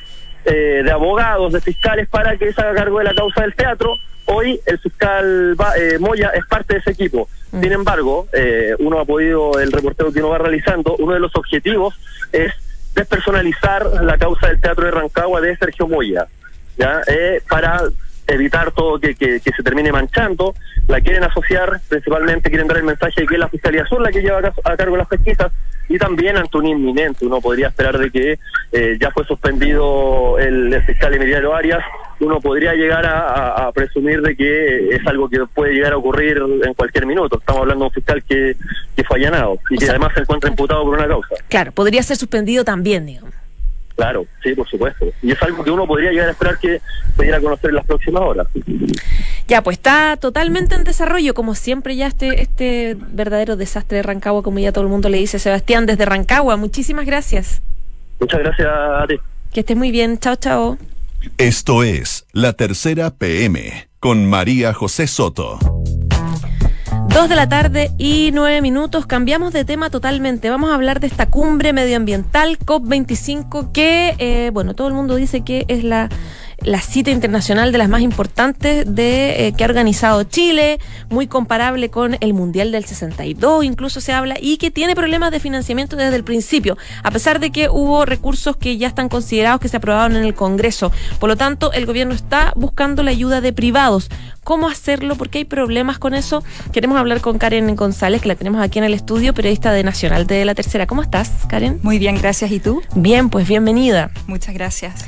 eh, 0.45 0.81
de 0.83 0.91
abogados, 0.91 1.53
de 1.53 1.61
fiscales 1.61 2.09
para 2.09 2.35
que 2.37 2.51
se 2.51 2.59
haga 2.59 2.73
cargo 2.73 2.97
de 2.97 3.05
la 3.05 3.13
causa 3.13 3.43
del 3.43 3.53
teatro 3.53 3.95
Hoy 4.25 4.59
el 4.65 4.79
fiscal 4.79 5.55
eh, 5.77 5.99
Moya 5.99 6.31
es 6.33 6.45
parte 6.47 6.73
de 6.73 6.79
ese 6.79 6.91
equipo. 6.91 7.29
Mm. 7.51 7.61
Sin 7.61 7.71
embargo, 7.71 8.27
eh, 8.33 8.75
uno 8.79 8.99
ha 8.99 9.05
podido, 9.05 9.59
el 9.59 9.71
reportero 9.71 10.11
que 10.11 10.19
uno 10.19 10.29
va 10.29 10.39
realizando, 10.39 10.95
uno 10.97 11.13
de 11.13 11.19
los 11.19 11.35
objetivos 11.35 11.95
es 12.31 12.53
despersonalizar 12.95 13.85
la 14.03 14.17
causa 14.17 14.47
del 14.47 14.59
Teatro 14.59 14.85
de 14.85 14.91
Rancagua 14.91 15.41
de 15.41 15.55
Sergio 15.57 15.87
Moya, 15.87 16.27
¿ya? 16.77 17.01
Eh, 17.07 17.41
para 17.47 17.81
evitar 18.27 18.71
todo 18.71 18.99
que, 18.99 19.15
que, 19.15 19.39
se 19.39 19.63
termine 19.63 19.91
manchando, 19.91 20.55
la 20.87 20.99
quieren 21.01 21.23
asociar, 21.23 21.81
principalmente 21.87 22.49
quieren 22.49 22.67
dar 22.67 22.77
el 22.77 22.83
mensaje 22.83 23.21
de 23.21 23.27
que 23.27 23.35
es 23.35 23.39
la 23.39 23.49
Fiscalía 23.49 23.85
Sur 23.85 24.01
la 24.01 24.11
que 24.11 24.21
lleva 24.21 24.39
a, 24.63 24.77
cargo 24.77 24.97
las 24.97 25.07
pesquisas, 25.07 25.51
y 25.87 25.97
también 25.99 26.37
ante 26.37 26.57
un 26.57 26.65
inminente, 26.65 27.25
uno 27.25 27.39
podría 27.41 27.67
esperar 27.67 27.99
de 27.99 28.09
que 28.09 28.39
eh, 28.71 28.97
ya 28.99 29.11
fue 29.11 29.23
suspendido 29.25 30.39
el, 30.39 30.81
fiscal 30.83 31.13
Emiliano 31.13 31.53
Arias, 31.53 31.83
uno 32.19 32.39
podría 32.39 32.73
llegar 32.73 33.05
a, 33.05 33.71
presumir 33.73 34.21
de 34.21 34.35
que 34.35 34.89
es 34.89 35.05
algo 35.07 35.29
que 35.29 35.39
puede 35.53 35.73
llegar 35.73 35.93
a 35.93 35.97
ocurrir 35.97 36.41
en 36.63 36.73
cualquier 36.73 37.05
minuto. 37.05 37.37
Estamos 37.39 37.61
hablando 37.61 37.85
de 37.85 37.87
un 37.87 37.93
fiscal 37.93 38.23
que, 38.23 38.55
que 38.95 39.03
fue 39.03 39.17
allanado 39.17 39.59
y 39.69 39.77
que 39.77 39.89
además 39.89 40.13
se 40.13 40.21
encuentra 40.21 40.49
imputado 40.49 40.83
por 40.83 40.97
una 40.97 41.07
causa. 41.07 41.35
Claro, 41.49 41.71
podría 41.71 42.03
ser 42.03 42.17
suspendido 42.17 42.63
también, 42.63 43.05
digamos. 43.05 43.33
Claro, 43.95 44.25
sí, 44.43 44.53
por 44.53 44.67
supuesto. 44.67 45.05
Y 45.21 45.31
es 45.31 45.41
algo 45.41 45.63
que 45.63 45.71
uno 45.71 45.87
podría 45.87 46.11
llegar 46.11 46.27
a 46.27 46.31
esperar 46.31 46.59
que 46.59 46.81
se 47.15 47.23
diera 47.23 47.37
a 47.37 47.41
conocer 47.41 47.69
en 47.69 47.77
las 47.77 47.85
próximas 47.85 48.23
horas. 48.23 48.47
Ya, 49.47 49.61
pues 49.61 49.77
está 49.77 50.17
totalmente 50.17 50.75
en 50.75 50.83
desarrollo, 50.83 51.33
como 51.33 51.55
siempre 51.55 51.95
ya 51.95 52.07
este, 52.07 52.41
este 52.41 52.97
verdadero 52.99 53.55
desastre 53.55 53.97
de 53.97 54.03
Rancagua, 54.03 54.43
como 54.43 54.59
ya 54.59 54.73
todo 54.73 54.83
el 54.83 54.89
mundo 54.89 55.07
le 55.07 55.17
dice, 55.17 55.39
Sebastián, 55.39 55.85
desde 55.85 56.05
Rancagua. 56.05 56.57
Muchísimas 56.57 57.05
gracias. 57.05 57.61
Muchas 58.19 58.39
gracias 58.41 58.67
a 58.67 59.05
ti. 59.07 59.15
Que 59.53 59.61
estés 59.61 59.77
muy 59.77 59.91
bien. 59.91 60.19
Chao, 60.19 60.35
chao. 60.35 60.77
Esto 61.37 61.83
es 61.83 62.25
La 62.31 62.53
Tercera 62.53 63.09
PM 63.11 63.89
con 63.99 64.25
María 64.25 64.73
José 64.73 65.07
Soto. 65.07 65.59
Dos 67.09 67.29
de 67.29 67.35
la 67.35 67.49
tarde 67.49 67.91
y 67.97 68.31
nueve 68.33 68.61
minutos. 68.61 69.05
Cambiamos 69.05 69.51
de 69.53 69.65
tema 69.65 69.89
totalmente. 69.89 70.49
Vamos 70.49 70.71
a 70.71 70.75
hablar 70.75 70.99
de 70.99 71.07
esta 71.07 71.29
cumbre 71.29 71.73
medioambiental 71.73 72.59
COP25 72.59 73.71
que, 73.71 74.15
eh, 74.17 74.49
bueno, 74.53 74.75
todo 74.75 74.87
el 74.87 74.93
mundo 74.93 75.15
dice 75.15 75.41
que 75.41 75.65
es 75.67 75.83
la 75.83 76.09
la 76.65 76.81
cita 76.81 77.11
internacional 77.11 77.71
de 77.71 77.77
las 77.77 77.89
más 77.89 78.01
importantes 78.01 78.83
de 78.87 79.47
eh, 79.47 79.53
que 79.53 79.63
ha 79.63 79.67
organizado 79.67 80.23
Chile, 80.23 80.79
muy 81.09 81.27
comparable 81.27 81.89
con 81.89 82.17
el 82.19 82.33
Mundial 82.33 82.71
del 82.71 82.85
62, 82.85 83.63
incluso 83.63 84.01
se 84.01 84.13
habla, 84.13 84.35
y 84.41 84.57
que 84.57 84.71
tiene 84.71 84.95
problemas 84.95 85.31
de 85.31 85.39
financiamiento 85.39 85.95
desde 85.95 86.15
el 86.15 86.23
principio, 86.23 86.77
a 87.03 87.11
pesar 87.11 87.39
de 87.39 87.51
que 87.51 87.69
hubo 87.69 88.05
recursos 88.05 88.57
que 88.57 88.77
ya 88.77 88.87
están 88.87 89.09
considerados 89.09 89.61
que 89.61 89.69
se 89.69 89.77
aprobaron 89.77 90.17
en 90.17 90.25
el 90.25 90.33
Congreso. 90.33 90.91
Por 91.19 91.29
lo 91.29 91.37
tanto, 91.37 91.71
el 91.71 91.85
gobierno 91.85 92.13
está 92.13 92.51
buscando 92.55 93.03
la 93.03 93.11
ayuda 93.11 93.41
de 93.41 93.53
privados. 93.53 94.09
¿Cómo 94.43 94.67
hacerlo? 94.67 95.15
Porque 95.15 95.39
hay 95.39 95.45
problemas 95.45 95.97
con 95.97 96.13
eso. 96.13 96.43
Queremos 96.71 96.97
hablar 96.97 97.21
con 97.21 97.37
Karen 97.37 97.75
González, 97.75 98.21
que 98.21 98.27
la 98.27 98.35
tenemos 98.35 98.61
aquí 98.61 98.79
en 98.79 98.85
el 98.85 98.93
estudio, 98.93 99.33
periodista 99.33 99.71
de 99.71 99.83
Nacional 99.83 100.27
de 100.27 100.45
la 100.45 100.55
Tercera. 100.55 100.85
¿Cómo 100.87 101.01
estás, 101.01 101.31
Karen? 101.47 101.79
Muy 101.81 101.99
bien, 101.99 102.17
gracias. 102.17 102.51
¿Y 102.51 102.59
tú? 102.59 102.81
Bien, 102.95 103.29
pues 103.29 103.47
bienvenida. 103.47 104.11
Muchas 104.27 104.53
gracias. 104.53 105.05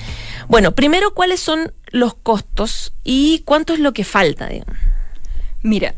Bueno, 0.49 0.71
primero, 0.73 1.13
¿cuáles 1.13 1.39
son 1.39 1.73
los 1.91 2.13
costos 2.15 2.93
y 3.03 3.41
cuánto 3.45 3.73
es 3.73 3.79
lo 3.79 3.93
que 3.93 4.03
falta? 4.03 4.49
Mira, 5.61 5.93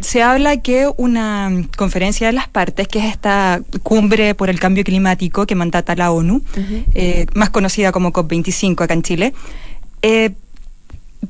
se 0.00 0.22
habla 0.22 0.60
que 0.60 0.90
una 0.96 1.50
conferencia 1.76 2.26
de 2.26 2.32
las 2.32 2.48
partes, 2.48 2.88
que 2.88 2.98
es 2.98 3.04
esta 3.04 3.60
cumbre 3.82 4.34
por 4.34 4.50
el 4.50 4.58
cambio 4.58 4.82
climático 4.82 5.46
que 5.46 5.54
mandata 5.54 5.94
la 5.94 6.10
ONU, 6.10 6.42
eh, 6.94 7.26
más 7.34 7.50
conocida 7.50 7.92
como 7.92 8.12
COP25 8.12 8.82
acá 8.82 8.94
en 8.94 9.02
Chile, 9.02 9.34
eh, 10.02 10.30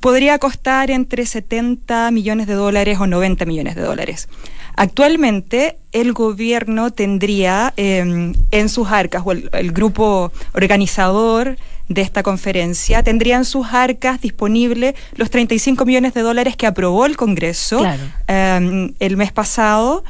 podría 0.01 0.39
costar 0.39 0.91
entre 0.91 1.27
70 1.27 2.11
millones 2.11 2.47
de 2.47 2.55
dólares 2.55 2.99
o 2.99 3.07
90 3.07 3.45
millones 3.45 3.75
de 3.75 3.83
dólares. 3.83 4.29
Actualmente 4.77 5.77
el 5.93 6.13
gobierno 6.15 6.91
tendría 6.93 7.75
eh, 7.77 8.33
en 8.51 8.69
sus 8.71 8.89
arcas, 8.89 9.23
o 9.25 9.33
el 9.33 9.73
grupo 9.73 10.33
organizador, 10.55 11.59
de 11.89 12.03
esta 12.03 12.23
conferencia 12.23 13.03
tendrían 13.03 13.45
sus 13.45 13.67
arcas 13.73 14.21
disponibles 14.21 14.95
los 15.17 15.31
35 15.31 15.85
millones 15.85 16.15
de 16.15 16.23
dólares 16.23 16.57
que 16.57 16.67
aprobó 16.67 17.07
el 17.07 17.17
Congreso 17.17 17.85
em, 18.27 18.95
el 18.99 19.17
mes 19.17 19.33
pasado. 19.33 20.05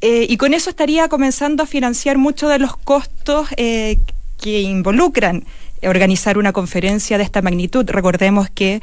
Eh, 0.00 0.26
y 0.28 0.36
con 0.36 0.52
eso 0.52 0.68
estaría 0.68 1.08
comenzando 1.08 1.62
a 1.62 1.66
financiar 1.66 2.18
muchos 2.18 2.50
de 2.50 2.58
los 2.58 2.76
costos 2.76 3.48
eh, 3.56 3.98
que 4.40 4.60
involucran 4.60 5.44
organizar 5.82 6.38
una 6.38 6.52
conferencia 6.52 7.18
de 7.18 7.24
esta 7.24 7.40
magnitud. 7.40 7.88
Recordemos 7.88 8.50
que 8.50 8.82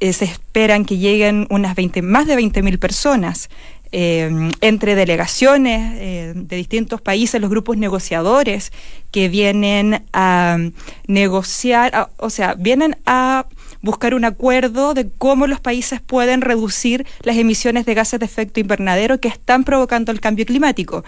eh, 0.00 0.12
se 0.12 0.26
esperan 0.26 0.84
que 0.84 0.98
lleguen 0.98 1.46
unas 1.50 1.74
20, 1.74 2.02
más 2.02 2.26
de 2.26 2.36
20.000 2.36 2.78
personas. 2.78 3.48
Eh, 3.90 4.50
entre 4.60 4.94
delegaciones 4.94 5.94
eh, 5.96 6.32
de 6.34 6.56
distintos 6.56 7.00
países, 7.00 7.40
los 7.40 7.48
grupos 7.48 7.76
negociadores 7.78 8.72
que 9.10 9.28
vienen 9.28 10.02
a 10.12 10.58
negociar, 11.06 12.10
o 12.18 12.28
sea, 12.30 12.54
vienen 12.54 12.96
a 13.06 13.46
buscar 13.80 14.14
un 14.14 14.24
acuerdo 14.24 14.94
de 14.94 15.08
cómo 15.18 15.46
los 15.46 15.60
países 15.60 16.00
pueden 16.00 16.40
reducir 16.40 17.06
las 17.22 17.36
emisiones 17.36 17.86
de 17.86 17.94
gases 17.94 18.20
de 18.20 18.26
efecto 18.26 18.60
invernadero 18.60 19.20
que 19.20 19.28
están 19.28 19.64
provocando 19.64 20.12
el 20.12 20.20
cambio 20.20 20.44
climático. 20.46 21.04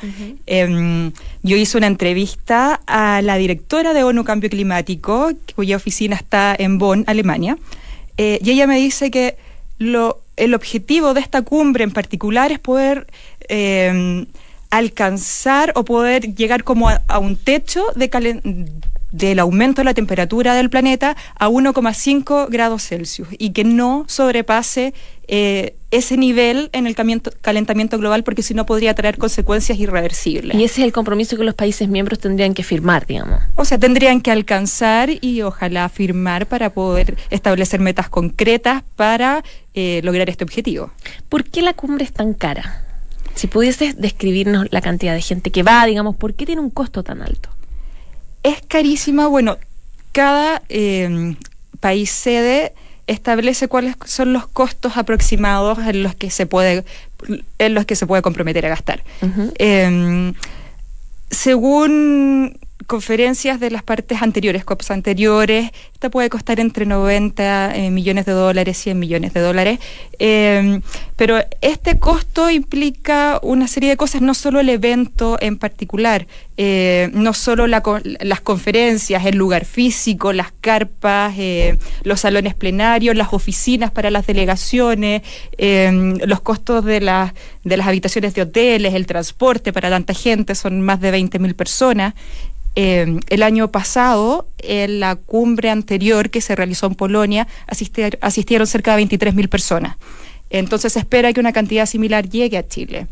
Em, 0.47 1.13
yo 1.43 1.57
hice 1.57 1.77
una 1.79 1.89
entrevista 1.89 2.81
a 2.87 3.23
la 3.23 3.37
directora 3.37 3.93
de 3.93 4.05
ONU 4.05 4.25
Cambio 4.25 4.51
Climático, 4.51 5.31
cuya 5.55 5.77
oficina 5.77 6.17
está 6.17 6.55
en 6.59 6.79
Bonn, 6.79 7.05
Alemania, 7.07 7.59
eh, 8.17 8.39
y 8.43 8.51
ella 8.51 8.67
me 8.67 8.77
dice 8.77 9.11
que 9.11 9.37
lo 9.81 10.21
el 10.37 10.55
objetivo 10.55 11.13
de 11.15 11.21
esta 11.21 11.43
cumbre 11.43 11.85
en 11.85 11.91
particular 11.91 12.53
es 12.53 12.59
poder 12.59 13.07
eh, 13.49 14.27
alcanzar 14.71 15.73
o 15.75 15.85
poder 15.85 16.35
llegar 16.35 16.65
como 16.65 16.89
a, 16.89 17.19
un 17.19 17.37
techo 17.37 17.85
de 17.97 18.09
del 19.13 19.39
aumento 19.39 19.81
de 19.81 19.85
la 19.85 19.95
temperatura 19.95 20.55
del 20.55 20.71
planeta 20.71 21.17
a 21.39 21.49
1,5 21.49 22.49
grados 22.49 22.83
Celsius 22.85 23.29
y 23.39 23.51
que 23.51 23.65
no 23.65 24.05
sobrepase 24.09 24.95
eh, 25.29 25.75
ese 25.91 26.17
nivel 26.17 26.71
en 26.73 26.87
el 26.87 26.95
calentamiento 26.95 27.99
global 27.99 28.23
porque 28.23 28.43
si 28.43 28.55
no 28.55 28.67
podría 28.67 28.95
traer 28.95 29.19
consecuencias 29.19 29.79
irreversibles. 29.79 30.57
Y 30.57 30.65
ese 30.65 30.81
es 30.81 30.87
el 30.87 30.93
compromiso 30.93 31.37
que 31.37 31.45
los 31.45 31.55
países 31.55 31.89
miembros 31.89 32.19
tendrían 32.21 32.55
que 32.55 32.63
firmar, 32.63 33.07
digamos. 33.07 33.41
O 33.57 33.65
sea, 33.65 33.79
tendrían 33.79 34.21
que 34.21 34.31
alcanzar 34.31 35.11
y 35.21 35.43
ojalá 35.43 35.89
firmar 35.89 36.47
para 36.47 36.71
poder 36.71 37.17
establecer 37.31 37.81
metas 37.81 38.09
concretas 38.09 38.83
para 38.97 39.43
eh, 39.75 40.01
lograr 40.05 40.31
este 40.31 40.45
objetivo. 40.45 40.91
¿Por 41.29 41.45
qué 41.45 41.63
la 41.63 41.75
cumbre 41.75 42.05
es 42.05 42.13
tan 42.13 42.35
cara? 42.35 42.85
Si 43.35 43.47
pudieses 43.47 44.01
describirnos 44.01 44.67
la 44.71 44.81
cantidad 44.81 45.15
de 45.15 45.23
gente 45.23 45.51
que 45.51 45.63
va, 45.63 45.85
digamos, 45.87 46.17
¿por 46.17 46.35
qué 46.35 46.47
tiene 46.47 46.61
un 46.61 46.71
costo 46.71 47.03
tan 47.03 47.23
alto? 47.23 47.51
Es 48.43 48.63
carísima, 48.67 49.27
bueno, 49.27 49.59
cada 50.13 50.63
eh, 50.69 51.37
país 51.81 52.11
sede 52.11 52.73
establece 53.07 53.69
cuáles 53.69 53.97
son 54.05 54.33
los 54.33 54.47
costos 54.47 54.97
aproximados 54.97 55.79
en 55.81 56.03
los 56.03 56.15
que 56.15 56.31
se 56.31 56.47
puede 56.47 56.85
en 57.59 57.75
los 57.75 57.85
que 57.85 57.97
se 57.97 58.07
puede 58.07 58.23
comprometer 58.23 58.65
a 58.67 58.71
gastar. 58.71 59.03
Em, 59.59 60.33
según 61.31 62.59
conferencias 62.87 63.61
de 63.61 63.71
las 63.71 63.83
partes 63.83 64.23
anteriores, 64.23 64.65
COPs 64.65 64.91
anteriores, 64.91 65.71
esta 65.93 66.09
puede 66.09 66.31
costar 66.31 66.61
entre 66.61 66.87
90 66.87 67.77
eh, 67.77 67.91
millones 67.91 68.25
de 68.25 68.33
dólares, 68.33 68.79
100 68.79 68.99
millones 68.99 69.35
de 69.35 69.41
dólares, 69.41 69.81
em, 70.19 70.81
pero 71.17 71.39
este 71.61 71.99
costo 71.99 72.51
implica 72.51 73.39
una 73.43 73.69
serie 73.69 73.91
de 73.91 73.97
cosas, 73.97 74.23
no 74.23 74.33
solo 74.35 74.61
el 74.61 74.69
evento 74.71 75.37
en 75.41 75.59
particular, 75.59 76.27
eh, 76.57 77.11
no 77.13 77.35
solo 77.35 77.67
las 77.67 78.41
conferencias, 78.43 79.27
el 79.27 79.37
lugar 79.37 79.65
físico, 79.67 80.33
las 80.33 80.53
carpas, 80.61 81.35
eh, 81.37 81.79
los 82.03 82.21
salones 82.21 82.55
plenarios, 82.55 83.15
las 83.15 83.33
oficinas 83.33 83.91
para 83.91 84.11
las 84.11 84.27
delegaciones, 84.27 85.23
em, 85.59 86.19
los 86.25 86.41
costos 86.41 86.85
de, 86.85 87.01
de 87.65 87.77
las 87.77 87.87
habitaciones 87.87 88.35
de 88.35 88.43
hoteles, 88.43 88.95
el 88.95 89.07
transporte 89.07 89.73
para 89.73 89.91
tanta 89.91 90.15
gente, 90.15 90.55
son 90.55 90.81
más 90.81 91.01
de 91.01 91.11
20 91.11 91.39
mil 91.39 91.55
personas. 91.55 92.15
Eh, 92.77 93.19
el 93.29 93.43
año 93.43 93.71
pasado, 93.71 94.47
en 94.59 95.01
la 95.01 95.17
cumbre 95.17 95.71
anterior 95.71 96.31
que 96.31 96.41
se 96.41 96.55
realizó 96.55 96.87
en 96.87 96.95
Polonia, 96.95 97.49
asistieron 97.67 98.67
cerca 98.67 98.97
de 98.97 99.05
23.000 99.05 99.49
personas. 99.49 99.97
Entonces 100.51 100.93
se 100.93 100.99
espera 100.99 101.33
que 101.33 101.41
una 101.41 101.53
cantidad 101.53 101.87
similar 101.87 102.29
llegue 102.29 102.59
a 102.59 102.67
Chile. 102.67 103.07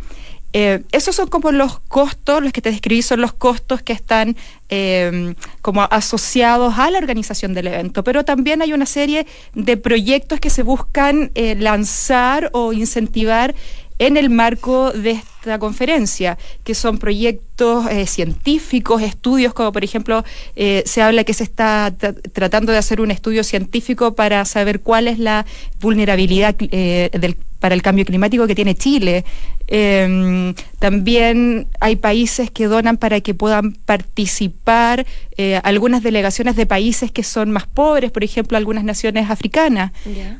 Eh, 0.55 0.83
esos 0.93 1.15
son 1.15 1.29
como 1.29 1.53
los 1.53 1.79
costos, 1.81 2.43
los 2.43 2.53
que 2.53 2.63
te 2.63 2.71
describí 2.71 3.03
son 3.03 3.21
los 3.21 3.35
costos 3.35 3.83
que 3.83 3.93
están 3.93 4.35
eh, 4.71 5.35
como 5.61 5.83
asociados 5.83 6.79
a 6.79 6.91
la 6.91 6.99
organización 6.99 7.53
del 7.53 7.67
evento, 7.67 8.03
pero 8.03 8.25
también 8.25 8.63
hay 8.63 8.73
una 8.73 8.87
serie 8.87 9.27
de 9.55 9.77
proyectos 9.77 10.41
que 10.41 10.49
se 10.49 10.63
buscan 10.63 11.31
lanzar 11.35 12.49
o 12.55 12.73
incentivar 12.73 13.55
en 13.99 14.17
el 14.17 14.31
marco 14.31 14.93
de 14.93 15.11
esta 15.13 15.59
conferencia, 15.59 16.39
que 16.65 16.75
son 16.75 16.99
proyectos 16.99 17.87
eh, 17.91 18.07
científicos, 18.07 19.03
estudios, 19.03 19.55
como 19.55 19.73
por 19.73 19.85
ejemplo 19.85 20.25
eh, 20.57 20.83
se 20.87 21.03
habla 21.03 21.25
que 21.25 21.35
se 21.35 21.45
está 21.45 21.95
tratando 22.33 22.73
de 22.73 22.79
hacer 22.79 23.01
un 23.01 23.11
estudio 23.11 23.45
científico 23.45 24.15
para 24.15 24.45
saber 24.45 24.81
cuál 24.81 25.09
es 25.09 25.19
la 25.19 25.47
vulnerabilidad 25.81 26.55
eh, 26.59 27.11
del 27.13 27.37
para 27.59 27.75
el 27.75 27.83
cambio 27.83 28.05
climático 28.05 28.47
que 28.47 28.55
tiene 28.55 28.75
Chile. 28.75 29.25
Em, 29.71 30.55
también 30.79 31.67
hay 31.79 31.97
países 31.97 32.51
que 32.51 32.67
donan 32.67 32.97
para 32.97 33.21
que 33.21 33.35
puedan 33.35 33.73
participar 33.73 35.07
eh, 35.37 35.61
algunas 35.63 36.03
delegaciones 36.03 36.57
de 36.57 36.65
países 36.65 37.13
que 37.13 37.23
son 37.23 37.51
más 37.51 37.67
pobres, 37.67 38.11
por 38.11 38.25
ejemplo, 38.25 38.57
algunas 38.57 38.85
naciones 38.85 39.31
africanas. 39.31 39.93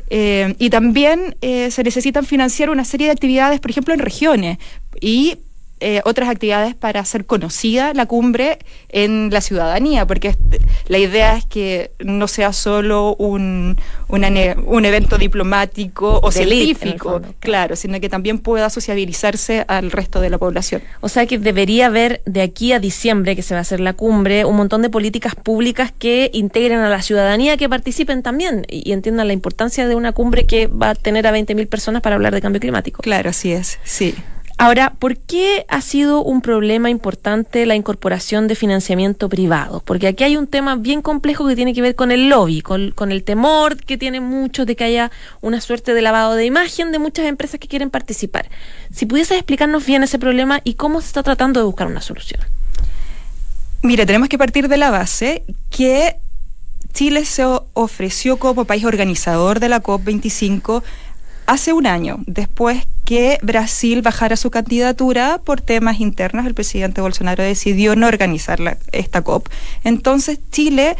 Em, 0.09 0.55
y 0.59 0.71
también 0.71 1.37
eh, 1.43 1.71
se 1.71 1.85
necesitan 1.85 2.25
financiar 2.25 2.71
una 2.71 2.85
serie 2.85 3.09
de 3.09 3.13
actividades, 3.13 3.61
por 3.61 3.71
ejemplo, 3.71 3.93
en 3.93 4.01
regiones. 4.01 4.59
Y 5.01 5.37
eh, 5.81 6.01
otras 6.05 6.29
actividades 6.29 6.75
para 6.75 7.01
hacer 7.01 7.25
conocida 7.27 7.95
la 7.95 8.07
cumbre 8.07 8.59
en 8.89 9.31
la 9.31 9.41
ciudadanía, 9.41 10.07
porque 10.07 10.35
la 10.89 10.99
idea 10.99 11.37
es 11.37 11.45
que 11.45 11.91
no 11.99 12.29
sea 12.29 12.53
solo 12.53 13.15
un, 13.17 13.77
un 14.09 14.85
evento 14.85 15.19
diplomático 15.19 16.21
o 16.23 16.31
científico, 16.31 17.21
claro, 17.41 17.77
sino 17.77 18.01
que 18.01 18.09
también 18.09 18.39
pueda 18.39 18.71
sociabilizarse 18.71 19.65
al 19.69 19.91
resto 19.91 20.21
de 20.21 20.31
la 20.31 20.39
población. 20.39 20.83
O 21.01 21.09
sea 21.09 21.27
que 21.27 21.39
debería 21.39 21.87
haber 21.87 22.23
de 22.25 22.43
aquí 22.43 22.73
a 22.73 22.81
diciembre, 22.81 23.37
que 23.37 23.43
se 23.43 23.55
va 23.55 23.59
a 23.59 23.63
hacer 23.63 23.81
la 23.81 23.93
cumbre, 23.93 24.45
un 24.45 24.57
montón 24.57 24.83
de 24.83 24.91
políticas 24.91 25.35
públicas 25.35 25.93
que 25.97 26.31
integren 26.33 26.81
a 26.81 26.89
la 26.89 27.03
ciudadanía, 27.03 27.57
que 27.57 27.69
participen 27.69 28.23
también 28.23 28.67
y, 28.69 28.93
entiendan 28.93 29.27
la 29.27 29.33
importancia 29.33 29.87
de 29.87 29.95
una 29.95 30.13
cumbre 30.13 30.47
que 30.47 30.67
va 30.67 30.91
a 30.91 30.95
tener 30.95 31.27
a 31.27 31.33
20.000 31.33 31.69
personas 31.69 32.03
para 32.03 32.17
hablar 32.17 32.35
de 32.35 32.41
cambio 32.41 32.61
climático. 32.61 33.03
Claro, 33.03 33.31
así 33.31 33.53
es, 33.53 33.79
sí. 33.85 34.15
Ahora, 34.61 34.93
¿por 34.99 35.17
qué 35.17 35.65
ha 35.69 35.81
sido 35.81 36.21
un 36.21 36.43
problema 36.43 36.91
importante 36.91 37.65
la 37.65 37.77
incorporación 37.77 38.49
de 38.49 38.57
financiamiento 38.57 39.29
privado? 39.29 39.81
Porque 39.85 40.09
aquí 40.09 40.25
hay 40.25 40.37
un 40.37 40.49
tema 40.49 40.75
bien 40.75 41.01
complejo 41.01 41.47
que 41.47 41.55
tiene 41.55 41.73
que 41.75 41.81
ver 41.81 41.95
con 41.95 42.11
el 42.11 42.29
lobby, 42.29 42.61
con, 42.61 42.93
el 43.13 43.23
temor 43.23 43.77
que 43.77 43.97
tienen 43.97 44.25
muchos 44.25 44.67
de 44.67 44.75
que 44.75 44.83
haya 44.83 45.13
una 45.43 45.61
suerte 45.61 45.95
de 45.95 46.03
lavado 46.03 46.35
de 46.35 46.45
imagen 46.45 46.91
de 46.91 46.99
muchas 46.99 47.27
empresas 47.27 47.61
que 47.61 47.69
quieren 47.69 47.89
participar. 47.89 48.51
Si 48.93 49.07
pudiese 49.07 49.37
explicarnos 49.37 49.87
bien 49.87 50.03
ese 50.03 50.19
problema 50.19 50.61
y 50.65 50.75
cómo 50.75 51.01
se 51.01 51.07
está 51.07 51.23
tratando 51.23 51.61
de 51.61 51.67
buscar 51.67 51.87
una 51.87 52.01
solución. 52.01 52.41
Mire, 53.83 54.07
tenemos 54.07 54.29
que 54.29 54.39
partir 54.39 54.67
de 54.67 54.77
la 54.77 54.91
base 54.91 55.45
que 55.71 56.17
Chile 56.95 57.25
se 57.27 57.45
ofreció 57.75 58.39
como 58.39 58.65
país 58.65 58.85
organizador 58.85 59.61
de 59.61 59.69
la 59.69 59.81
COP25 59.81 60.83
hace 61.49 61.73
un 61.73 61.87
año, 61.87 62.19
después 62.27 62.87
que 63.07 63.39
Brasil 63.43 64.03
bajara 64.03 64.37
su 64.37 64.51
candidatura 64.51 65.41
por 65.43 65.63
temas 65.63 65.99
internos, 65.99 66.47
el 66.47 66.55
presidente 66.55 67.01
Bolsonaro 67.01 67.43
decidió 67.43 67.97
no 67.97 68.07
organizar 68.07 68.59
esta 68.93 69.23
COP. 69.23 69.49
Entonces 69.83 70.39
Chile 70.53 70.95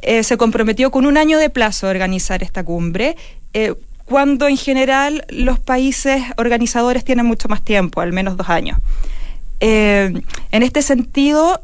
eh, 0.00 0.22
se 0.22 0.36
comprometió 0.36 0.92
con 0.92 1.06
un 1.06 1.18
año 1.18 1.38
de 1.38 1.50
plazo 1.50 1.88
a 1.88 1.90
organizar 1.90 2.44
esta 2.44 2.62
cumbre. 2.62 3.16
Eh, 3.52 3.74
cuando 4.04 4.46
en 4.46 4.56
general 4.56 5.24
los 5.28 5.58
países 5.58 6.22
organizadores 6.36 7.04
tienen 7.04 7.26
mucho 7.26 7.48
más 7.48 7.62
tiempo, 7.62 8.00
al 8.00 8.12
menos 8.12 8.36
dos 8.36 8.48
años. 8.48 8.78
Eh, 9.58 10.22
en 10.52 10.62
este 10.62 10.82
sentido, 10.82 11.62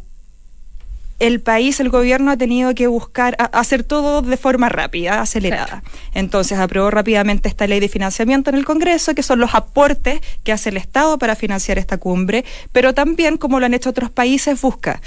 el 1.19 1.41
país, 1.41 1.81
el 1.81 1.89
gobierno 1.89 2.31
ha 2.31 2.37
tenido 2.37 2.75
que 2.75 2.87
buscar 2.87 3.37
hacer 3.53 3.83
todo 3.83 4.23
de 4.23 4.37
forma 4.37 4.69
rápida, 4.69 5.21
acelerada. 5.21 5.83
Entonces 6.13 6.59
aprobó 6.59 6.91
rápidamente 6.91 7.49
esta 7.49 7.67
ley 7.67 7.81
de 7.81 7.89
financiamiento 7.89 8.51
en 8.51 8.57
el 8.57 8.65
Congreso, 8.65 9.15
que 9.15 9.23
son 9.23 9.39
los 9.39 9.55
aportes 9.55 10.21
que 10.45 10.53
hace 10.53 10.69
el 10.69 10.77
Estado 10.77 11.19
para 11.19 11.35
financiar 11.35 11.79
esta 11.79 11.99
cumbre, 11.99 12.45
pero 12.73 12.93
también, 12.93 13.39
como 13.39 13.61
lo 13.61 13.67
han 13.67 13.75
hecho 13.75 13.91
otros 13.91 14.11
países, 14.11 14.61
busca 14.61 15.01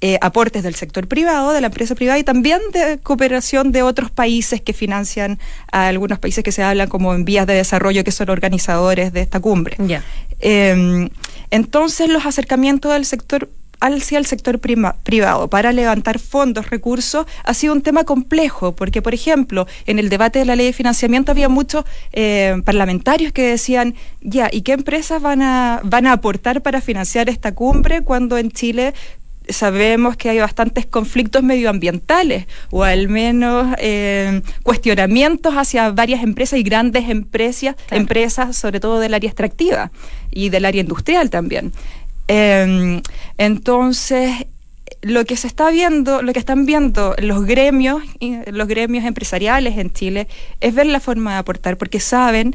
eh, 0.00 0.18
aportes 0.20 0.62
del 0.62 0.74
sector 0.74 1.08
privado, 1.08 1.52
de 1.52 1.60
la 1.62 1.68
empresa 1.68 1.94
privada 1.94 2.18
y 2.18 2.24
también 2.24 2.60
de 2.72 2.98
cooperación 3.02 3.72
de 3.72 3.82
otros 3.82 4.10
países 4.10 4.60
que 4.60 4.72
financian 4.72 5.38
a 5.72 5.86
algunos 5.88 6.18
países 6.18 6.44
que 6.44 6.52
se 6.52 6.62
hablan 6.62 6.88
como 6.88 7.14
en 7.14 7.24
vías 7.24 7.46
de 7.46 7.54
desarrollo, 7.54 8.04
que 8.04 8.12
son 8.12 8.28
organizadores 8.28 9.12
de 9.12 9.22
esta 9.22 9.40
cumbre. 9.40 9.76
Em, 10.40 11.08
entonces, 11.50 12.10
los 12.10 12.26
acercamientos 12.26 12.92
del 12.92 13.06
sector 13.06 13.48
hacia 13.84 14.18
el 14.18 14.26
sector 14.26 14.60
privado 14.60 15.48
para 15.48 15.72
levantar 15.72 16.18
fondos, 16.18 16.70
recursos, 16.70 17.26
ha 17.44 17.54
sido 17.54 17.74
un 17.74 17.82
tema 17.82 18.04
complejo, 18.04 18.72
porque, 18.74 19.02
por 19.02 19.14
ejemplo, 19.14 19.66
en 19.86 19.98
el 19.98 20.08
debate 20.08 20.38
de 20.38 20.44
la 20.44 20.56
ley 20.56 20.66
de 20.66 20.72
financiamiento 20.72 21.32
había 21.32 21.48
muchos 21.48 21.84
eh, 22.12 22.56
parlamentarios 22.64 23.32
que 23.32 23.42
decían, 23.42 23.94
ya, 24.20 24.48
¿y 24.50 24.62
qué 24.62 24.72
empresas 24.72 25.20
van 25.20 25.42
a, 25.42 25.80
van 25.84 26.06
a 26.06 26.12
aportar 26.12 26.62
para 26.62 26.80
financiar 26.80 27.28
esta 27.28 27.54
cumbre 27.54 28.02
cuando 28.02 28.38
en 28.38 28.50
Chile 28.50 28.94
sabemos 29.48 30.16
que 30.16 30.30
hay 30.30 30.38
bastantes 30.38 30.86
conflictos 30.86 31.42
medioambientales 31.42 32.46
o 32.70 32.82
al 32.84 33.08
menos 33.08 33.74
eh, 33.78 34.40
cuestionamientos 34.62 35.54
hacia 35.54 35.90
varias 35.90 36.22
empresas 36.22 36.58
y 36.58 36.62
grandes 36.62 37.08
empresas, 37.08 37.76
empresas 37.90 38.56
sobre 38.56 38.80
todo 38.80 39.00
del 39.00 39.14
área 39.14 39.28
extractiva 39.28 39.90
y 40.30 40.48
del 40.48 40.64
área 40.64 40.80
industrial 40.80 41.30
también. 41.30 41.72
Em, 42.28 43.02
entonces, 43.38 44.46
lo 45.02 45.24
que 45.24 45.36
se 45.36 45.46
está 45.46 45.70
viendo, 45.70 46.22
lo 46.22 46.32
que 46.32 46.38
están 46.38 46.66
viendo 46.66 47.14
los 47.18 47.44
gremios, 47.44 48.02
los 48.46 48.68
gremios 48.68 49.04
empresariales 49.04 49.76
en 49.78 49.92
Chile, 49.92 50.28
es 50.60 50.74
ver 50.74 50.86
la 50.86 51.00
forma 51.00 51.32
de 51.32 51.38
aportar, 51.38 51.76
porque 51.76 52.00
saben, 52.00 52.54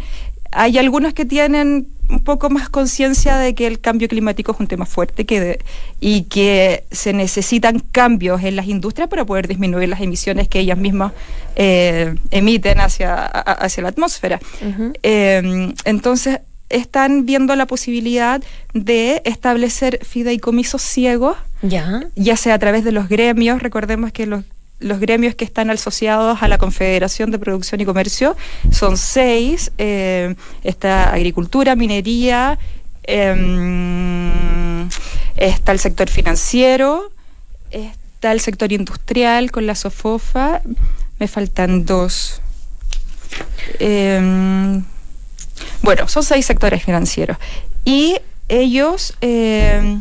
hay 0.52 0.78
algunos 0.78 1.14
que 1.14 1.26
tienen 1.26 1.88
un 2.10 2.24
poco 2.24 2.50
más 2.50 2.70
conciencia 2.70 3.38
de 3.38 3.54
que 3.54 3.68
el 3.68 3.80
cambio 3.80 4.08
climático 4.08 4.52
es 4.52 4.60
un 4.60 4.66
tema 4.66 4.88
fuerte 4.88 5.26
que 5.26 5.60
y 6.00 6.24
que 6.24 6.86
se 6.90 7.14
necesitan 7.14 7.80
cambios 7.80 8.44
en 8.44 8.56
las 8.56 8.68
industrias 8.68 9.10
para 9.10 9.26
poder 9.26 9.48
disminuir 9.48 9.90
las 9.90 10.02
emisiones 10.02 10.48
que 10.48 10.60
ellas 10.60 10.80
mismas 10.80 11.14
eh, 11.56 12.16
emiten 12.32 12.80
hacia, 12.80 13.26
hacia 13.26 13.84
la 13.84 13.90
atmósfera. 13.90 14.40
Em, 15.04 15.74
entonces, 15.86 16.40
están 16.70 17.26
viendo 17.26 17.56
la 17.56 17.66
posibilidad 17.66 18.42
de 18.74 19.22
establecer 19.26 20.00
fideicomisos 20.06 20.82
ciegos, 20.82 21.38
ya, 21.62 22.04
ya 22.16 22.38
sea 22.38 22.54
a 22.54 22.60
través 22.60 22.84
de 22.84 22.92
los 22.92 23.10
gremios, 23.10 23.62
recordemos 23.62 24.12
que 24.12 24.26
los, 24.26 24.44
los 24.80 25.00
gremios 25.00 25.36
que 25.36 25.46
están 25.46 25.70
asociados 25.70 26.42
a 26.42 26.48
la 26.48 26.58
Confederación 26.58 27.32
de 27.32 27.40
Producción 27.40 27.82
y 27.82 27.86
Comercio 27.86 28.38
son 28.72 28.98
seis, 28.98 29.72
eh, 29.78 30.36
está 30.64 31.12
agricultura, 31.12 31.76
minería, 31.76 32.58
em, 33.04 34.88
está 35.36 35.72
el 35.72 35.80
sector 35.80 36.10
financiero, 36.10 37.12
está 37.72 38.32
el 38.32 38.40
sector 38.40 38.72
industrial 38.72 39.52
con 39.52 39.68
la 39.68 39.76
SOFOFA, 39.76 40.62
me 41.20 41.28
faltan 41.28 41.86
dos. 41.86 42.42
Eh, 43.80 44.82
bueno, 45.82 46.08
son 46.08 46.24
seis 46.24 46.46
sectores 46.46 46.84
financieros. 46.84 47.38
Y 47.86 48.18
ellos 48.48 49.14
eh, 49.22 50.00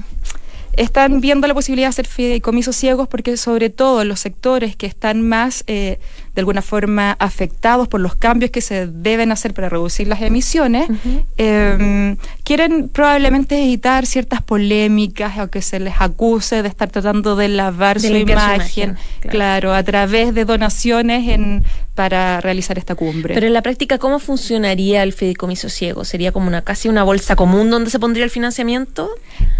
están 0.79 1.21
viendo 1.21 1.47
la 1.47 1.55
posibilidad 1.55 1.87
de 1.87 1.90
hacer 1.90 2.07
fideicomisos 2.07 2.77
ciegos 2.77 3.09
porque 3.09 3.37
sobre 3.37 3.68
todo 3.68 4.05
los 4.05 4.21
sectores 4.21 4.77
que 4.77 4.87
están 4.87 5.23
más 5.23 5.64
eh, 5.66 5.99
de 6.35 6.40
alguna 6.40 6.62
forma 6.62 7.16
afectados 7.18 7.88
por 7.88 8.01
los 8.01 8.14
cambios 8.14 8.53
que 8.53 8.61
se 8.61 8.87
deben 8.87 9.33
hacer 9.33 9.55
para 9.55 9.68
reducir 9.68 10.07
las 10.07 10.23
emisiones, 10.23 10.88
em, 11.37 12.16
quieren 12.44 12.88
probablemente 12.88 13.61
evitar 13.61 14.07
ciertas 14.07 14.40
polémicas 14.40 15.37
o 15.40 15.49
que 15.49 15.62
se 15.62 15.81
les 15.81 15.94
acuse 15.99 16.62
de 16.62 16.68
estar 16.68 16.88
tratando 16.90 17.35
de 17.35 17.49
lavar 17.49 17.99
su, 17.99 18.14
imagen, 18.14 18.97
claro. 19.21 19.75
a 19.75 19.83
través 19.83 20.33
de 20.33 20.44
donaciones 20.44 21.29
en, 21.29 21.64
para 21.99 22.41
realizar 22.41 22.79
esta 22.79 22.95
cumbre. 22.95 23.35
Pero 23.35 23.49
en 23.49 23.53
la 23.53 23.61
práctica, 23.61 23.99
¿cómo 23.99 24.21
funcionaría 24.21 25.03
el 25.03 25.13
fideicomiso 25.13 25.69
ciego? 25.69 26.05
¿Sería 26.05 26.31
como 26.31 26.47
una 26.47 26.63
casi 26.63 26.89
una 26.89 27.03
bolsa 27.03 27.35
común 27.35 27.71
donde 27.71 27.91
se 27.91 27.99
pondría 27.99 28.23
el 28.23 28.31
financiamiento? 28.31 29.11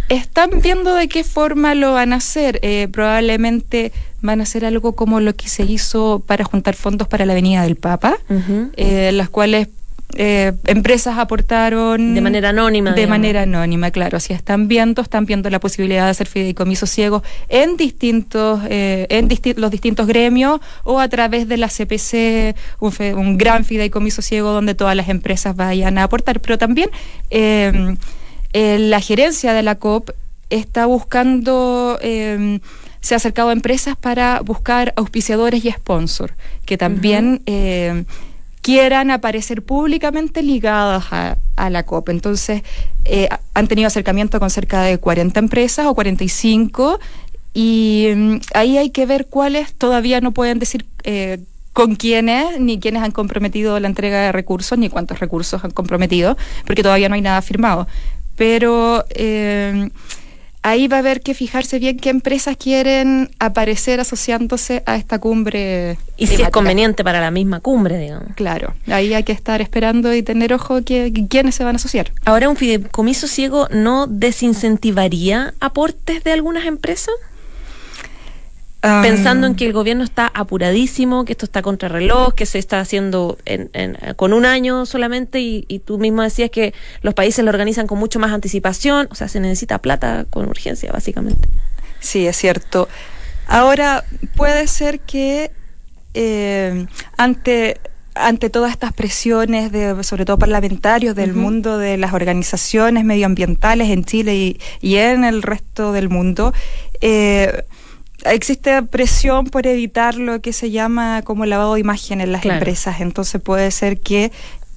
Están 0.09 0.51
viendo 0.63 0.95
de 0.95 1.09
qué 1.09 1.25
forma 1.25 1.75
lo 1.75 1.95
van 1.95 2.13
a 2.13 2.17
hacer. 2.17 2.61
Eh, 2.63 2.87
probablemente 2.93 3.91
van 4.23 4.39
a 4.39 4.45
hacer 4.45 4.65
algo 4.65 4.93
como 4.93 5.19
lo 5.19 5.35
que 5.35 5.49
se 5.49 5.65
hizo 5.65 6.23
para 6.25 6.45
juntar 6.45 6.77
fondos 6.77 7.09
para 7.09 7.27
la 7.27 7.33
Avenida 7.33 7.65
del 7.65 7.75
Papa, 7.75 8.17
eh, 8.77 9.11
las 9.11 9.31
cuales 9.31 9.67
eh, 10.17 10.53
empresas 10.65 11.19
aportaron 11.19 12.15
de 12.15 12.21
manera 12.21 12.49
anónima 12.49 12.93
de 12.93 13.07
manera 13.07 13.43
anónima 13.43 13.91
claro 13.91 14.17
así 14.17 14.33
están 14.33 14.67
viendo 14.67 15.03
están 15.03 15.27
viendo 15.27 15.51
la 15.51 15.61
posibilidad 15.61 16.05
de 16.05 16.11
hacer 16.11 16.27
fideicomisos 16.27 16.89
ciegos 16.89 17.23
en 17.49 17.77
distintos 17.77 18.61
eh, 18.71 19.07
en 19.11 19.29
los 19.57 19.71
distintos 19.71 20.07
gremios 20.07 20.61
o 20.85 20.99
a 20.99 21.09
través 21.09 21.47
de 21.47 21.59
la 21.59 21.69
CPC 21.69 22.57
un, 22.81 22.93
un, 23.17 23.37
gran 23.37 23.65
fideicomiso 23.65 24.23
ciego 24.23 24.53
donde 24.53 24.75
todas 24.75 24.97
las 24.97 25.09
empresas 25.11 25.55
vayan 25.55 25.99
a 25.99 26.05
aportar. 26.05 26.41
Pero 26.41 26.57
también 26.57 26.91
la 27.31 29.01
gerencia 29.01 29.53
de 29.53 29.63
la 29.63 29.75
COP 29.75 30.11
está 30.49 30.87
buscando 30.87 31.99
se 33.01 33.15
ha 33.15 33.17
acercado 33.17 33.51
a 33.51 33.53
empresas 33.53 33.97
para 33.97 34.41
buscar 34.41 34.93
auspiciadores 34.97 35.65
y 35.65 35.71
sponsors 35.71 36.35
que 36.67 36.77
también 36.77 37.43
eh, 37.47 38.05
quieran 38.69 39.11
aparecer 39.11 39.63
públicamente 39.63 40.43
ligadas 40.43 41.07
a, 41.11 41.71
la 41.71 41.85
COP. 41.85 42.11
Entonces, 42.11 42.63
eh, 43.07 43.27
han 43.55 43.67
tenido 43.67 43.87
acercamiento 43.87 44.39
con 44.39 44.51
cerca 44.51 44.83
de 44.83 44.99
40 44.99 45.41
empresas 45.41 45.87
o 45.87 45.95
45 45.95 47.01
y 47.55 48.09
mm, 48.15 48.37
ahí 48.53 48.77
hay 48.77 48.91
que 48.91 49.07
ver 49.07 49.25
cuáles 49.25 49.73
todavía 49.73 50.21
no 50.21 50.33
pueden 50.33 50.59
decir 50.59 50.85
eh, 51.05 51.39
con 51.73 51.97
quiénes, 51.97 52.61
ni 52.61 52.79
quiénes 52.79 53.03
han 53.03 53.13
comprometido 53.13 53.81
la 53.81 53.89
entrega 53.89 54.21
de 54.21 54.33
recursos, 54.33 54.79
ni 54.79 54.91
cuántos 54.91 55.19
recursos 55.19 55.65
han 55.65 55.71
comprometido, 55.71 56.37
porque 56.67 56.83
todavía 56.83 57.09
no 57.09 57.15
hay 57.15 57.23
nada 57.23 57.41
firmado. 57.41 57.89
Pero 58.37 59.07
ahí 60.63 60.89
va 60.89 60.97
a 60.97 61.01
haber 61.01 61.21
que 61.21 61.35
fijarse 61.35 61.79
bien 61.79 61.99
qué 61.99 62.11
empresas 62.11 62.57
quieren 62.57 63.31
aparecer 63.39 64.01
asociándose 64.01 64.83
a 64.87 64.97
esta 64.97 65.19
cumbre. 65.19 65.99
Y 66.17 66.27
si 66.27 66.43
es 66.43 66.51
conveniente 66.51 67.05
para 67.05 67.21
la 67.21 67.31
misma 67.31 67.61
cumbre, 67.61 67.99
digamos. 67.99 68.35
Claro, 68.35 68.75
ahí 68.87 69.15
hay 69.15 69.25
que 69.25 69.33
estar 69.33 69.61
esperando 69.61 70.15
y 70.15 70.23
tener 70.23 70.53
ojo 70.53 70.83
que, 70.83 71.13
quiénes 71.29 71.55
se 71.55 71.65
van 71.65 71.75
a 71.75 71.79
asociar. 71.79 72.13
Ahora, 72.25 72.49
¿un 72.49 72.57
fideicomiso 72.57 73.27
ciego 73.29 73.69
no 73.71 74.07
desincentivaría 74.07 75.55
aportes 75.61 76.25
de 76.25 76.33
algunas 76.33 76.67
empresas? 76.67 77.15
Pensando 79.03 79.47
en 79.47 79.55
que 79.55 79.67
el 79.67 79.73
gobierno 79.73 80.05
está 80.05 80.31
apuradísimo, 80.33 81.25
que 81.25 81.33
esto 81.33 81.45
está 81.45 81.63
contra 81.63 81.89
reloj, 81.89 82.35
que 82.35 82.47
se 82.47 82.59
está 82.59 82.81
haciendo 82.81 83.39
con 84.17 84.33
un 84.33 84.45
año 84.45 84.87
solamente 84.87 85.41
y, 85.41 85.83
tú 85.85 85.99
mismo 85.99 86.23
decías 86.23 86.51
que 86.51 86.75
los 87.03 87.15
países 87.15 87.45
lo 87.45 87.51
organizan 87.51 87.87
con 87.87 87.99
mucho 87.99 88.19
más 88.19 88.33
anticipación, 88.33 89.09
o 89.11 89.15
sea, 89.15 89.29
se 89.29 89.41
necesita 89.41 89.79
plata 89.79 90.27
con 90.31 90.49
urgencia, 90.49 90.91
básicamente. 90.93 91.49
Sí, 92.01 92.27
es 92.27 92.37
cierto. 92.37 92.89
Ahora, 93.47 94.05
puede 94.37 94.67
ser 94.67 95.01
que 95.01 95.51
eh, 96.15 96.87
ante 97.17 97.81
ante 98.21 98.51
todas 98.51 98.73
estas 98.73 98.93
presiones, 98.93 99.73
de, 99.73 100.03
sobre 100.03 100.25
todo 100.25 100.39
parlamentarios 100.39 101.15
del 101.15 101.35
mundo 101.35 101.79
de 101.79 101.97
las 101.97 102.13
organizaciones 102.13 103.05
medioambientales 103.05 103.91
en 103.91 104.05
Chile 104.05 104.35
y, 104.35 104.61
y 104.81 104.97
en 104.97 105.25
el 105.25 105.43
resto 105.43 105.93
del 105.93 106.09
mundo, 106.09 106.53
eh, 107.01 107.65
existe 108.25 108.83
presión 108.83 109.47
por 109.47 109.67
evitar 109.67 110.17
lo 110.17 110.41
que 110.41 110.53
se 110.53 110.71
llama 110.71 111.23
como 111.23 111.47
lavado 111.47 111.75
de 111.75 111.81
imagen 111.81 112.21
en 112.21 112.33
las 112.33 112.45
empresas. 112.45 113.01
Entonces 113.01 113.41
puede 113.41 113.71
ser 113.71 114.01
que 114.01 114.33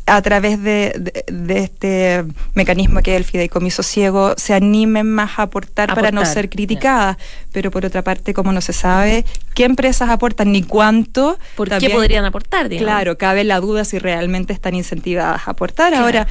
a 0.08 0.22
través 0.22 0.62
de, 0.62 1.24
este 1.50 2.26
mecanismo 2.54 3.02
que 3.02 3.12
es 3.12 3.18
el 3.18 3.24
fideicomiso 3.24 3.84
ciego 3.84 4.34
se 4.36 4.54
animen 4.54 5.10
más 5.10 5.40
a 5.40 5.44
aportar, 5.44 5.94
para 5.94 6.12
no 6.12 6.26
ser 6.26 6.50
criticadas. 6.50 7.18
Pero 7.52 7.72
por 7.72 7.86
otra 7.86 8.04
parte, 8.04 8.34
como 8.34 8.52
no 8.52 8.62
se 8.62 8.74
sabe 8.74 9.26
qué 9.54 9.64
empresas 9.64 10.10
aportan 10.10 10.52
ni 10.52 10.64
cuánto, 10.64 11.38
¿por 11.56 11.70
qué 11.78 11.90
podrían 11.90 12.26
aportar? 12.26 12.70
Claro, 12.70 13.18
cabe 13.18 13.44
la 13.44 13.60
duda 13.60 13.86
si 13.86 14.00
realmente 14.00 14.54
están 14.54 14.76
incentivadas 14.76 15.48
a 15.48 15.52
aportar. 15.52 15.94
Ahora, 15.94 16.28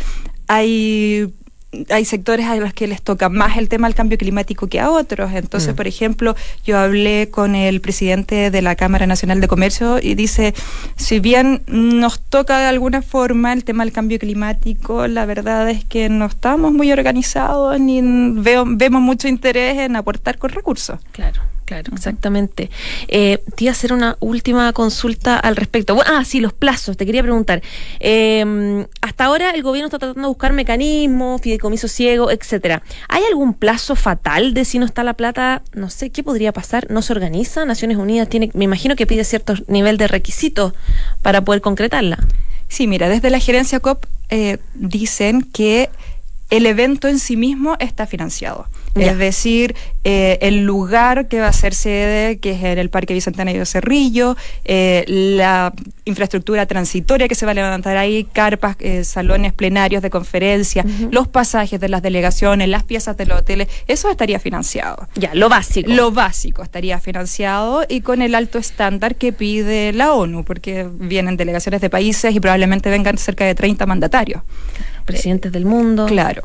hay 0.46 1.32
hay 1.88 2.04
sectores 2.04 2.46
a 2.46 2.56
los 2.56 2.74
que 2.74 2.86
les 2.86 3.00
toca 3.00 3.28
más 3.28 3.56
el 3.56 3.68
tema 3.68 3.86
del 3.86 3.94
cambio 3.94 4.18
climático 4.18 4.66
que 4.66 4.80
a 4.80 4.90
otros. 4.90 5.32
Entonces, 5.32 5.72
mm. 5.72 5.76
por 5.76 5.86
ejemplo, 5.86 6.36
yo 6.64 6.78
hablé 6.78 7.28
con 7.30 7.54
el 7.54 7.80
presidente 7.80 8.50
de 8.50 8.62
la 8.62 8.74
Cámara 8.74 9.06
Nacional 9.06 9.40
de 9.40 9.48
Comercio 9.48 9.98
y 10.02 10.14
dice, 10.14 10.54
si 10.96 11.20
bien 11.20 11.62
nos 11.66 12.20
toca 12.20 12.58
de 12.58 12.66
alguna 12.66 13.02
forma 13.02 13.52
el 13.52 13.64
tema 13.64 13.84
del 13.84 13.92
cambio 13.92 14.18
climático, 14.18 15.06
la 15.06 15.26
verdad 15.26 15.70
es 15.70 15.84
que 15.84 16.08
no 16.08 16.26
estamos 16.26 16.72
muy 16.72 16.90
organizados 16.92 17.78
ni 17.78 18.00
vemos 18.02 19.02
mucho 19.02 19.28
interés 19.28 19.78
en 19.78 19.96
aportar 19.96 20.38
con 20.38 20.50
recursos. 20.50 20.98
Claro. 21.12 21.40
Claro, 21.70 21.92
exactamente. 21.94 22.68
Eh, 23.06 23.44
te 23.54 23.62
iba 23.62 23.70
a 23.70 23.74
hacer 23.74 23.92
una 23.92 24.16
última 24.18 24.72
consulta 24.72 25.38
al 25.38 25.54
respecto. 25.54 25.96
ah, 26.04 26.24
sí, 26.24 26.40
los 26.40 26.52
plazos. 26.52 26.96
Te 26.96 27.06
quería 27.06 27.22
preguntar. 27.22 27.62
Eh, 28.00 28.84
hasta 29.00 29.26
ahora 29.26 29.50
el 29.50 29.62
gobierno 29.62 29.86
está 29.86 30.00
tratando 30.00 30.22
de 30.22 30.26
buscar 30.26 30.52
mecanismos, 30.52 31.40
fideicomiso 31.40 31.86
ciego, 31.86 32.32
etcétera. 32.32 32.82
¿Hay 33.08 33.22
algún 33.22 33.54
plazo 33.54 33.94
fatal 33.94 34.52
de 34.52 34.64
si 34.64 34.80
no 34.80 34.84
está 34.84 35.04
la 35.04 35.14
plata? 35.14 35.62
No 35.72 35.90
sé, 35.90 36.10
¿qué 36.10 36.24
podría 36.24 36.52
pasar? 36.52 36.90
¿No 36.90 37.02
se 37.02 37.12
organiza? 37.12 37.64
Naciones 37.64 37.98
Unidas 37.98 38.28
tiene, 38.28 38.50
me 38.54 38.64
imagino 38.64 38.96
que 38.96 39.06
pide 39.06 39.22
cierto 39.22 39.54
nivel 39.68 39.96
de 39.96 40.08
requisitos 40.08 40.72
para 41.22 41.44
poder 41.44 41.60
concretarla. 41.60 42.18
Sí, 42.66 42.88
mira, 42.88 43.08
desde 43.08 43.30
la 43.30 43.38
gerencia 43.38 43.78
COP 43.78 44.06
eh, 44.28 44.58
dicen 44.74 45.42
que 45.42 45.88
el 46.50 46.66
evento 46.66 47.06
en 47.06 47.20
sí 47.20 47.36
mismo 47.36 47.76
está 47.78 48.08
financiado. 48.08 48.66
Es 48.94 49.18
decir, 49.18 49.74
eh, 50.02 50.38
el 50.40 50.64
lugar 50.64 51.28
que 51.28 51.40
va 51.40 51.48
a 51.48 51.52
ser 51.52 51.74
sede, 51.74 52.38
que 52.38 52.52
es 52.52 52.62
en 52.62 52.78
el 52.78 52.90
Parque 52.90 53.14
Bicentenario 53.14 53.60
de 53.60 53.66
Cerrillo, 53.66 54.36
eh, 54.64 55.04
la 55.06 55.72
infraestructura 56.04 56.66
transitoria 56.66 57.28
que 57.28 57.34
se 57.34 57.46
va 57.46 57.52
a 57.52 57.54
levantar 57.54 57.96
ahí, 57.96 58.24
carpas, 58.24 58.76
eh, 58.80 59.04
salones 59.04 59.52
plenarios 59.52 60.02
de 60.02 60.10
conferencia, 60.10 60.84
los 61.10 61.28
pasajes 61.28 61.78
de 61.80 61.88
las 61.88 62.02
delegaciones, 62.02 62.68
las 62.68 62.82
piezas 62.82 63.16
de 63.16 63.26
los 63.26 63.40
hoteles, 63.40 63.68
eso 63.86 64.10
estaría 64.10 64.40
financiado. 64.40 65.08
Ya, 65.14 65.30
lo 65.34 65.48
básico. 65.48 65.90
Lo 65.90 66.10
básico 66.10 66.62
estaría 66.62 66.98
financiado 66.98 67.84
y 67.88 68.00
con 68.00 68.22
el 68.22 68.34
alto 68.34 68.58
estándar 68.58 69.14
que 69.16 69.32
pide 69.32 69.92
la 69.92 70.14
ONU, 70.14 70.44
porque 70.44 70.88
vienen 70.92 71.36
delegaciones 71.36 71.80
de 71.80 71.90
países 71.90 72.34
y 72.34 72.40
probablemente 72.40 72.90
vengan 72.90 73.18
cerca 73.18 73.44
de 73.44 73.54
30 73.54 73.86
mandatarios. 73.86 74.42
Presidentes 75.04 75.52
del 75.52 75.64
mundo. 75.64 76.06
Claro. 76.06 76.42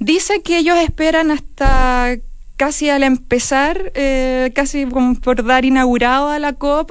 Dice 0.00 0.42
que 0.42 0.58
ellos 0.58 0.78
esperan 0.78 1.30
hasta 1.30 2.16
casi 2.56 2.88
al 2.88 3.02
empezar, 3.02 3.92
eh, 3.94 4.50
casi 4.54 4.86
por 4.86 5.44
dar 5.44 5.66
inaugurado 5.66 6.28
a 6.28 6.38
la 6.38 6.54
COP, 6.54 6.90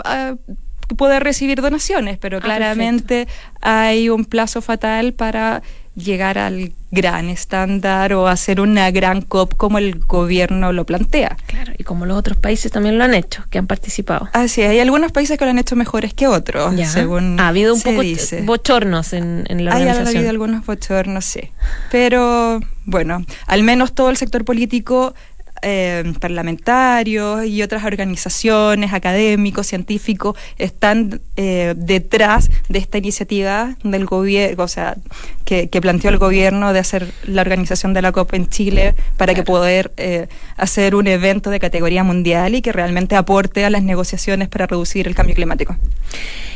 poder 0.96 1.24
recibir 1.24 1.62
donaciones, 1.62 2.18
pero 2.18 2.38
ah, 2.38 2.42
claramente 2.42 3.28
hay 3.62 4.10
un 4.10 4.26
plazo 4.26 4.62
fatal 4.62 5.14
para 5.14 5.62
llegar 5.96 6.38
al 6.38 6.72
gran 6.92 7.30
estándar 7.30 8.14
o 8.14 8.28
hacer 8.28 8.60
una 8.60 8.90
gran 8.90 9.22
COP 9.22 9.56
como 9.56 9.78
el 9.78 10.00
gobierno 10.00 10.74
lo 10.74 10.86
plantea. 10.86 11.38
Claro, 11.46 11.74
y 11.78 11.84
como 11.84 12.06
los 12.06 12.18
otros 12.18 12.38
países 12.38 12.72
también 12.72 12.98
lo 12.98 13.04
han 13.04 13.14
hecho, 13.14 13.44
que 13.50 13.60
han 13.60 13.68
participado. 13.68 14.30
Así 14.34 14.62
hay 14.64 14.80
algunos 14.80 15.12
países 15.12 15.38
que 15.38 15.46
lo 15.46 15.52
han 15.52 15.60
hecho 15.60 15.76
mejores 15.76 16.14
que 16.14 16.28
otros, 16.28 16.74
según 16.88 17.40
Ha 17.40 17.50
habido 17.50 17.76
un 17.76 17.82
poco 17.82 18.02
bochornos 18.44 19.14
en, 19.14 19.46
la 19.48 19.76
organización. 19.76 20.08
Ha 20.08 20.10
habido 20.10 20.30
algunos 20.30 20.66
bochornos, 20.66 21.26
sí. 21.26 21.52
Pero 21.92 22.60
bueno, 22.86 23.24
al 23.46 23.64
menos 23.64 23.94
todo 23.94 24.10
el 24.10 24.18
sector 24.18 24.46
político 24.46 25.14
eh, 25.62 26.14
parlamentarios 26.20 27.46
y 27.46 27.62
otras 27.62 27.84
organizaciones, 27.84 28.94
académicos, 28.94 29.68
científicos, 29.68 30.38
están 30.58 31.22
eh, 31.36 31.74
detrás 31.78 32.50
de 32.70 32.80
esta 32.80 32.98
iniciativa 32.98 33.76
del 33.84 34.06
gobierno, 34.06 34.64
o 34.64 34.68
sea, 34.68 34.96
que, 35.46 35.68
planteó 35.82 36.10
el 36.10 36.18
gobierno 36.18 36.74
de 36.74 36.80
hacer 36.80 37.12
la 37.26 37.42
organización 37.42 37.94
de 37.94 38.02
la 38.02 38.12
COP 38.12 38.34
en 38.34 38.50
Chile 38.50 38.96
para 39.18 39.34
que 39.34 39.44
poder 39.44 39.92
eh, 39.98 40.28
hacer 40.58 40.94
un 40.94 41.08
evento 41.08 41.50
de 41.50 41.60
categoría 41.60 42.04
mundial 42.04 42.54
y 42.56 42.62
que 42.62 42.72
realmente 42.72 43.16
aporte 43.16 43.66
a 43.66 43.70
las 43.70 43.82
negociaciones 43.82 44.50
para 44.50 44.68
reducir 44.68 45.08
el 45.08 45.16
cambio 45.16 45.36
climático. 45.36 45.76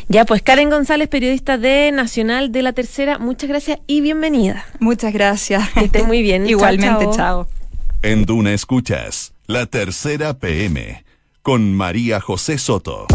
Ya, 0.09 0.25
pues 0.25 0.41
Karen 0.41 0.69
González, 0.69 1.07
periodista 1.07 1.57
de 1.57 1.91
Nacional 1.91 2.51
de 2.51 2.61
la 2.61 2.73
Tercera, 2.73 3.17
muchas 3.17 3.49
gracias 3.49 3.79
y 3.87 4.01
bienvenida. 4.01 4.65
Muchas 4.79 5.13
gracias. 5.13 5.69
Que 5.69 5.85
esté 5.85 6.03
muy 6.03 6.21
bien. 6.21 6.47
Igualmente, 6.49 7.07
chao. 7.15 7.47
En 8.05 8.25
Duna 8.25 8.51
Escuchas, 8.51 9.31
la 9.47 9.65
tercera 9.65 10.33
PM, 10.33 11.05
con 11.41 11.73
María 11.73 12.19
José 12.19 12.57
Soto. 12.57 13.07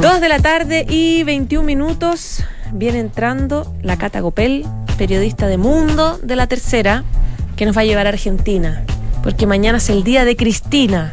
Dos 0.00 0.18
de 0.18 0.28
la 0.30 0.38
tarde 0.38 0.86
y 0.88 1.24
21 1.24 1.62
minutos. 1.66 2.42
Viene 2.72 3.00
entrando 3.00 3.76
la 3.82 3.98
Cata 3.98 4.20
Gopel, 4.20 4.64
periodista 4.96 5.46
de 5.46 5.58
Mundo 5.58 6.18
de 6.22 6.36
la 6.36 6.46
Tercera, 6.46 7.04
que 7.54 7.66
nos 7.66 7.76
va 7.76 7.82
a 7.82 7.84
llevar 7.84 8.06
a 8.06 8.10
Argentina. 8.10 8.82
Porque 9.22 9.46
mañana 9.46 9.76
es 9.76 9.90
el 9.90 10.02
día 10.02 10.24
de 10.24 10.34
Cristina. 10.34 11.12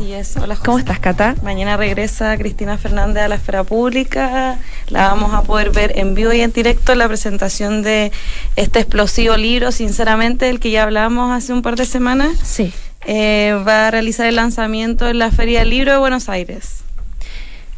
Así 0.00 0.14
es. 0.14 0.34
Hola, 0.38 0.56
¿Cómo 0.56 0.78
estás, 0.78 0.98
Cata? 0.98 1.34
Mañana 1.42 1.76
regresa 1.76 2.34
Cristina 2.38 2.78
Fernández 2.78 3.22
a 3.22 3.28
la 3.28 3.34
esfera 3.34 3.64
pública. 3.64 4.58
La 4.88 5.08
vamos 5.08 5.34
a 5.34 5.42
poder 5.42 5.72
ver 5.72 5.92
en 5.98 6.14
vivo 6.14 6.32
y 6.32 6.40
en 6.40 6.54
directo 6.54 6.94
la 6.94 7.06
presentación 7.06 7.82
de 7.82 8.10
este 8.56 8.80
explosivo 8.80 9.36
libro, 9.36 9.72
sinceramente, 9.72 10.46
del 10.46 10.58
que 10.58 10.70
ya 10.70 10.84
hablamos 10.84 11.30
hace 11.36 11.52
un 11.52 11.60
par 11.60 11.76
de 11.76 11.84
semanas. 11.84 12.30
Sí. 12.42 12.72
Eh, 13.04 13.62
va 13.68 13.88
a 13.88 13.90
realizar 13.90 14.24
el 14.24 14.36
lanzamiento 14.36 15.06
en 15.06 15.18
la 15.18 15.30
Feria 15.30 15.58
del 15.58 15.68
Libro 15.68 15.92
de 15.92 15.98
Buenos 15.98 16.30
Aires. 16.30 16.78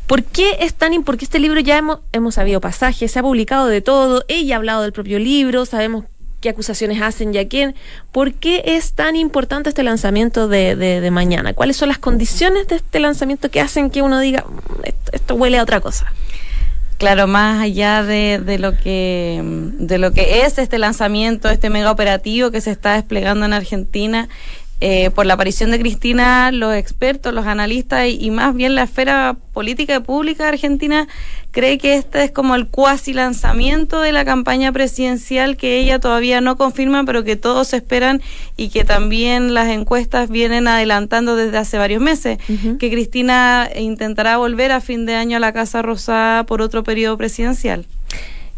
¿Por 0.06 0.22
qué 0.22 0.58
es 0.60 0.74
tan 0.74 0.92
importante? 0.92 1.06
Porque 1.06 1.24
este 1.24 1.40
libro 1.40 1.58
ya 1.58 1.76
hemos, 1.76 1.98
hemos 2.12 2.36
sabido 2.36 2.60
pasajes, 2.60 3.10
se 3.10 3.18
ha 3.18 3.22
publicado 3.22 3.66
de 3.66 3.80
todo, 3.80 4.24
ella 4.28 4.54
ha 4.54 4.58
hablado 4.58 4.82
del 4.82 4.92
propio 4.92 5.18
libro, 5.18 5.66
sabemos 5.66 6.04
qué 6.42 6.50
acusaciones 6.50 7.00
hacen 7.00 7.34
y 7.34 7.38
a 7.38 7.48
quién. 7.48 7.74
¿Por 8.10 8.34
qué 8.34 8.62
es 8.66 8.92
tan 8.92 9.16
importante 9.16 9.70
este 9.70 9.82
lanzamiento 9.82 10.48
de, 10.48 10.76
de, 10.76 11.10
mañana? 11.10 11.54
¿Cuáles 11.54 11.78
son 11.78 11.88
las 11.88 11.98
condiciones 11.98 12.68
de 12.68 12.76
este 12.76 13.00
lanzamiento 13.00 13.50
que 13.50 13.62
hacen 13.62 13.88
que 13.88 14.02
uno 14.02 14.20
diga, 14.20 14.44
mm, 14.46 14.82
esto, 15.12 15.34
huele 15.34 15.58
a 15.58 15.62
otra 15.62 15.80
cosa? 15.80 16.12
Claro, 16.98 17.26
más 17.26 17.60
allá 17.62 18.02
de, 18.02 18.40
de, 18.44 18.58
lo 18.58 18.76
que 18.76 19.40
de 19.42 19.98
lo 19.98 20.12
que 20.12 20.42
es 20.42 20.58
este 20.58 20.78
lanzamiento, 20.78 21.48
este 21.48 21.70
mega 21.70 21.90
operativo 21.90 22.50
que 22.50 22.60
se 22.60 22.70
está 22.70 22.94
desplegando 22.94 23.44
en 23.46 23.52
Argentina, 23.52 24.28
eh, 24.84 25.10
por 25.10 25.26
la 25.26 25.34
aparición 25.34 25.70
de 25.70 25.78
Cristina, 25.78 26.50
los 26.50 26.74
expertos, 26.74 27.32
los 27.32 27.46
analistas 27.46 28.08
y, 28.08 28.32
más 28.32 28.52
bien 28.52 28.74
la 28.74 28.82
esfera 28.82 29.36
política 29.52 29.94
y 29.94 30.00
pública 30.00 30.48
Argentina 30.48 31.06
cree 31.52 31.78
que 31.78 31.94
este 31.94 32.24
es 32.24 32.32
como 32.32 32.56
el 32.56 32.66
cuasi 32.66 33.12
lanzamiento 33.12 34.00
de 34.00 34.10
la 34.10 34.24
campaña 34.24 34.72
presidencial 34.72 35.56
que 35.56 35.78
ella 35.78 36.00
todavía 36.00 36.40
no 36.40 36.56
confirma, 36.56 37.04
pero 37.04 37.22
que 37.22 37.36
todos 37.36 37.74
esperan 37.74 38.22
y 38.56 38.70
que 38.70 38.82
también 38.82 39.54
las 39.54 39.68
encuestas 39.68 40.28
vienen 40.30 40.66
adelantando 40.66 41.36
desde 41.36 41.58
hace 41.58 41.78
varios 41.78 42.02
meses, 42.02 42.38
que 42.80 42.90
Cristina 42.90 43.70
intentará 43.76 44.36
volver 44.36 44.72
a 44.72 44.80
fin 44.80 45.06
de 45.06 45.14
año 45.14 45.36
a 45.36 45.40
la 45.40 45.52
Casa 45.52 45.82
Rosada 45.82 46.42
por 46.42 46.60
otro 46.60 46.82
periodo 46.82 47.16
presidencial. 47.16 47.86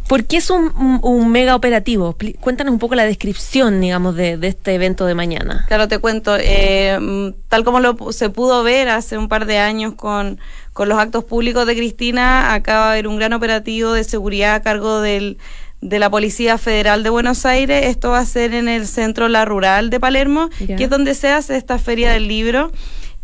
¿Por 0.08 0.24
qué 0.24 0.36
es 0.36 0.50
un, 0.50 1.32
mega 1.32 1.56
operativo? 1.56 2.16
Cuéntanos 2.40 2.72
un 2.72 2.78
poco 2.78 2.94
la 2.94 3.04
descripción, 3.04 3.80
digamos, 3.80 4.14
de, 4.16 4.38
este 4.42 4.74
evento 4.74 5.06
de 5.06 5.14
mañana. 5.14 5.64
Claro, 5.68 5.88
te 5.88 5.98
cuento. 5.98 6.36
Eh, 6.38 7.32
tal 7.48 7.64
como 7.64 7.80
lo, 7.80 8.12
se 8.12 8.28
pudo 8.30 8.62
ver 8.62 8.88
hace 8.88 9.16
un 9.16 9.28
par 9.28 9.46
de 9.46 9.58
años 9.58 9.94
con, 9.94 10.38
con 10.72 10.88
los 10.88 10.98
actos 10.98 11.24
públicos 11.24 11.66
de 11.66 11.74
Cristina, 11.74 12.52
acaba 12.52 12.86
de 12.86 12.92
haber 12.92 13.08
un 13.08 13.16
gran 13.16 13.32
operativo 13.32 13.92
de 13.92 14.04
seguridad 14.04 14.54
a 14.54 14.62
cargo 14.62 15.00
del 15.00 15.38
de 15.84 15.98
la 15.98 16.08
Policía 16.08 16.56
Federal 16.56 17.02
de 17.02 17.10
Buenos 17.10 17.44
Aires. 17.44 17.84
Esto 17.86 18.08
va 18.10 18.20
a 18.20 18.24
ser 18.24 18.54
en 18.54 18.68
el 18.68 18.86
centro 18.86 19.28
La 19.28 19.44
Rural 19.44 19.90
de 19.90 20.00
Palermo, 20.00 20.48
que 20.58 20.82
es 20.82 20.88
donde 20.88 21.14
se 21.14 21.28
hace 21.28 21.58
esta 21.58 21.78
feria 21.78 22.10
del 22.10 22.26
libro. 22.26 22.72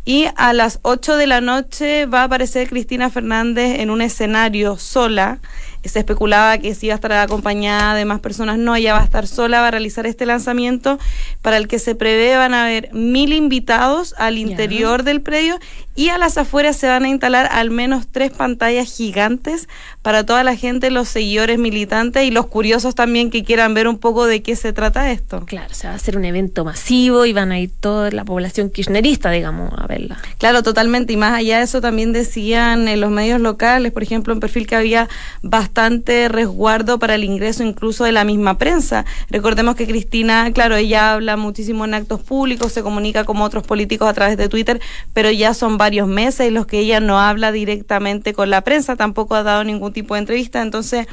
Y 0.05 0.27
a 0.37 0.53
las 0.53 0.79
8 0.83 1.17
de 1.17 1.27
la 1.27 1.41
noche 1.41 2.05
va 2.05 2.21
a 2.21 2.25
aparecer 2.25 2.69
Cristina 2.69 3.09
Fernández 3.09 3.81
en 3.81 3.91
un 3.91 4.03
escenario 4.03 4.77
sola 4.77 5.39
se 5.89 5.99
especulaba 6.01 6.59
que 6.59 6.75
si 6.75 6.87
iba 6.87 6.95
a 6.95 6.97
estar 6.97 7.13
acompañada 7.13 7.95
de 7.95 8.05
más 8.05 8.21
personas, 8.21 8.59
no, 8.59 8.77
ella 8.77 8.93
va 8.93 9.01
a 9.01 9.05
estar 9.05 9.27
sola, 9.27 9.61
va 9.61 9.69
a 9.69 9.71
realizar 9.71 10.07
este 10.07 10.27
lanzamiento 10.27 10.99
para 11.43 11.57
el 11.57 11.69
que 11.69 11.79
se 11.79 11.95
prevé 11.95 12.37
van 12.37 12.55
a 12.55 12.65
haber 12.65 12.93
mil 12.93 13.33
invitados 13.33 14.15
al 14.19 14.39
interior 14.39 15.03
del 15.03 15.21
predio 15.21 15.59
y 15.95 16.09
a 16.09 16.19
las 16.19 16.39
afueras 16.39 16.77
se 16.77 16.87
van 16.87 17.05
a 17.05 17.09
instalar 17.09 17.49
al 17.51 17.71
menos 17.71 18.07
tres 18.11 18.31
pantallas 18.31 18.95
gigantes 18.95 19.69
para 20.03 20.25
toda 20.25 20.45
la 20.45 20.57
gente, 20.57 20.91
los 20.91 21.09
seguidores 21.09 21.59
militantes 21.59 22.25
y 22.25 22.31
los 22.31 22.47
curiosos 22.47 22.95
también 22.95 23.31
que 23.31 23.45
quieran 23.45 23.75
ver 23.75 23.89
un 23.89 23.99
poco 23.99 24.27
de 24.27 24.43
qué 24.43 24.57
se 24.57 24.73
trata 24.73 25.11
esto. 25.11 25.45
Claro, 25.47 25.75
se 25.75 25.89
va 25.89 25.93
a 25.93 25.97
hacer 25.97 26.17
un 26.17 26.25
evento 26.25 26.65
masivo 26.65 27.27
y 27.27 27.33
van 27.33 27.53
a 27.53 27.59
ir 27.59 27.71
toda 27.81 28.11
la 28.11 28.25
población 28.25 28.71
kirchnerista, 28.71 29.31
digamos, 29.31 29.73
a 29.77 29.87
verla. 29.87 30.19
Claro, 30.39 30.63
totalmente. 30.63 31.13
Y 31.13 31.17
más 31.17 31.35
allá 31.35 31.59
de 31.59 31.65
eso 31.65 31.81
también 31.81 32.13
decían 32.13 32.89
en 32.89 33.01
los 33.01 33.11
medios 33.11 33.41
locales, 33.41 33.93
por 33.93 34.03
ejemplo, 34.03 34.33
en 34.33 34.41
perfil 34.41 34.67
que 34.67 34.77
había 34.77 35.09
bastante 35.43 35.70
resguardo 36.29 36.99
para 36.99 37.15
el 37.15 37.25
ingreso 37.25 37.63
incluso 37.63 38.05
de 38.05 38.13
la 38.13 38.25
misma 38.25 38.59
prensa. 38.59 39.05
Recordemos 39.31 39.77
que 39.77 39.87
Cristina, 39.87 40.51
claro, 40.53 40.77
ella 40.77 41.13
habla 41.13 41.37
muchísimo 41.37 41.85
en 41.85 41.95
actos 41.95 42.21
públicos, 42.21 42.73
se 42.73 42.83
comunica 42.83 43.25
con 43.25 43.41
otros 43.41 43.67
políticos 43.67 44.09
a 44.09 44.15
través 44.15 44.37
de 44.37 44.49
Twitter, 44.49 44.81
pero 45.13 45.31
ya 45.31 45.55
son 45.55 45.79
varios 45.79 46.09
meses 46.09 46.53
los 46.53 46.67
que 46.67 46.81
ella 46.81 47.01
no 47.01 47.19
habla 47.21 47.53
directamente 47.53 48.33
con 48.33 48.51
la 48.51 48.63
prensa, 48.63 48.97
tampoco 48.97 49.35
ha 49.35 49.43
dado 49.43 49.65
ningún 49.65 49.93
tipo 49.93 50.15
de 50.15 50.21
entrevista, 50.21 50.63
entonces... 50.63 51.07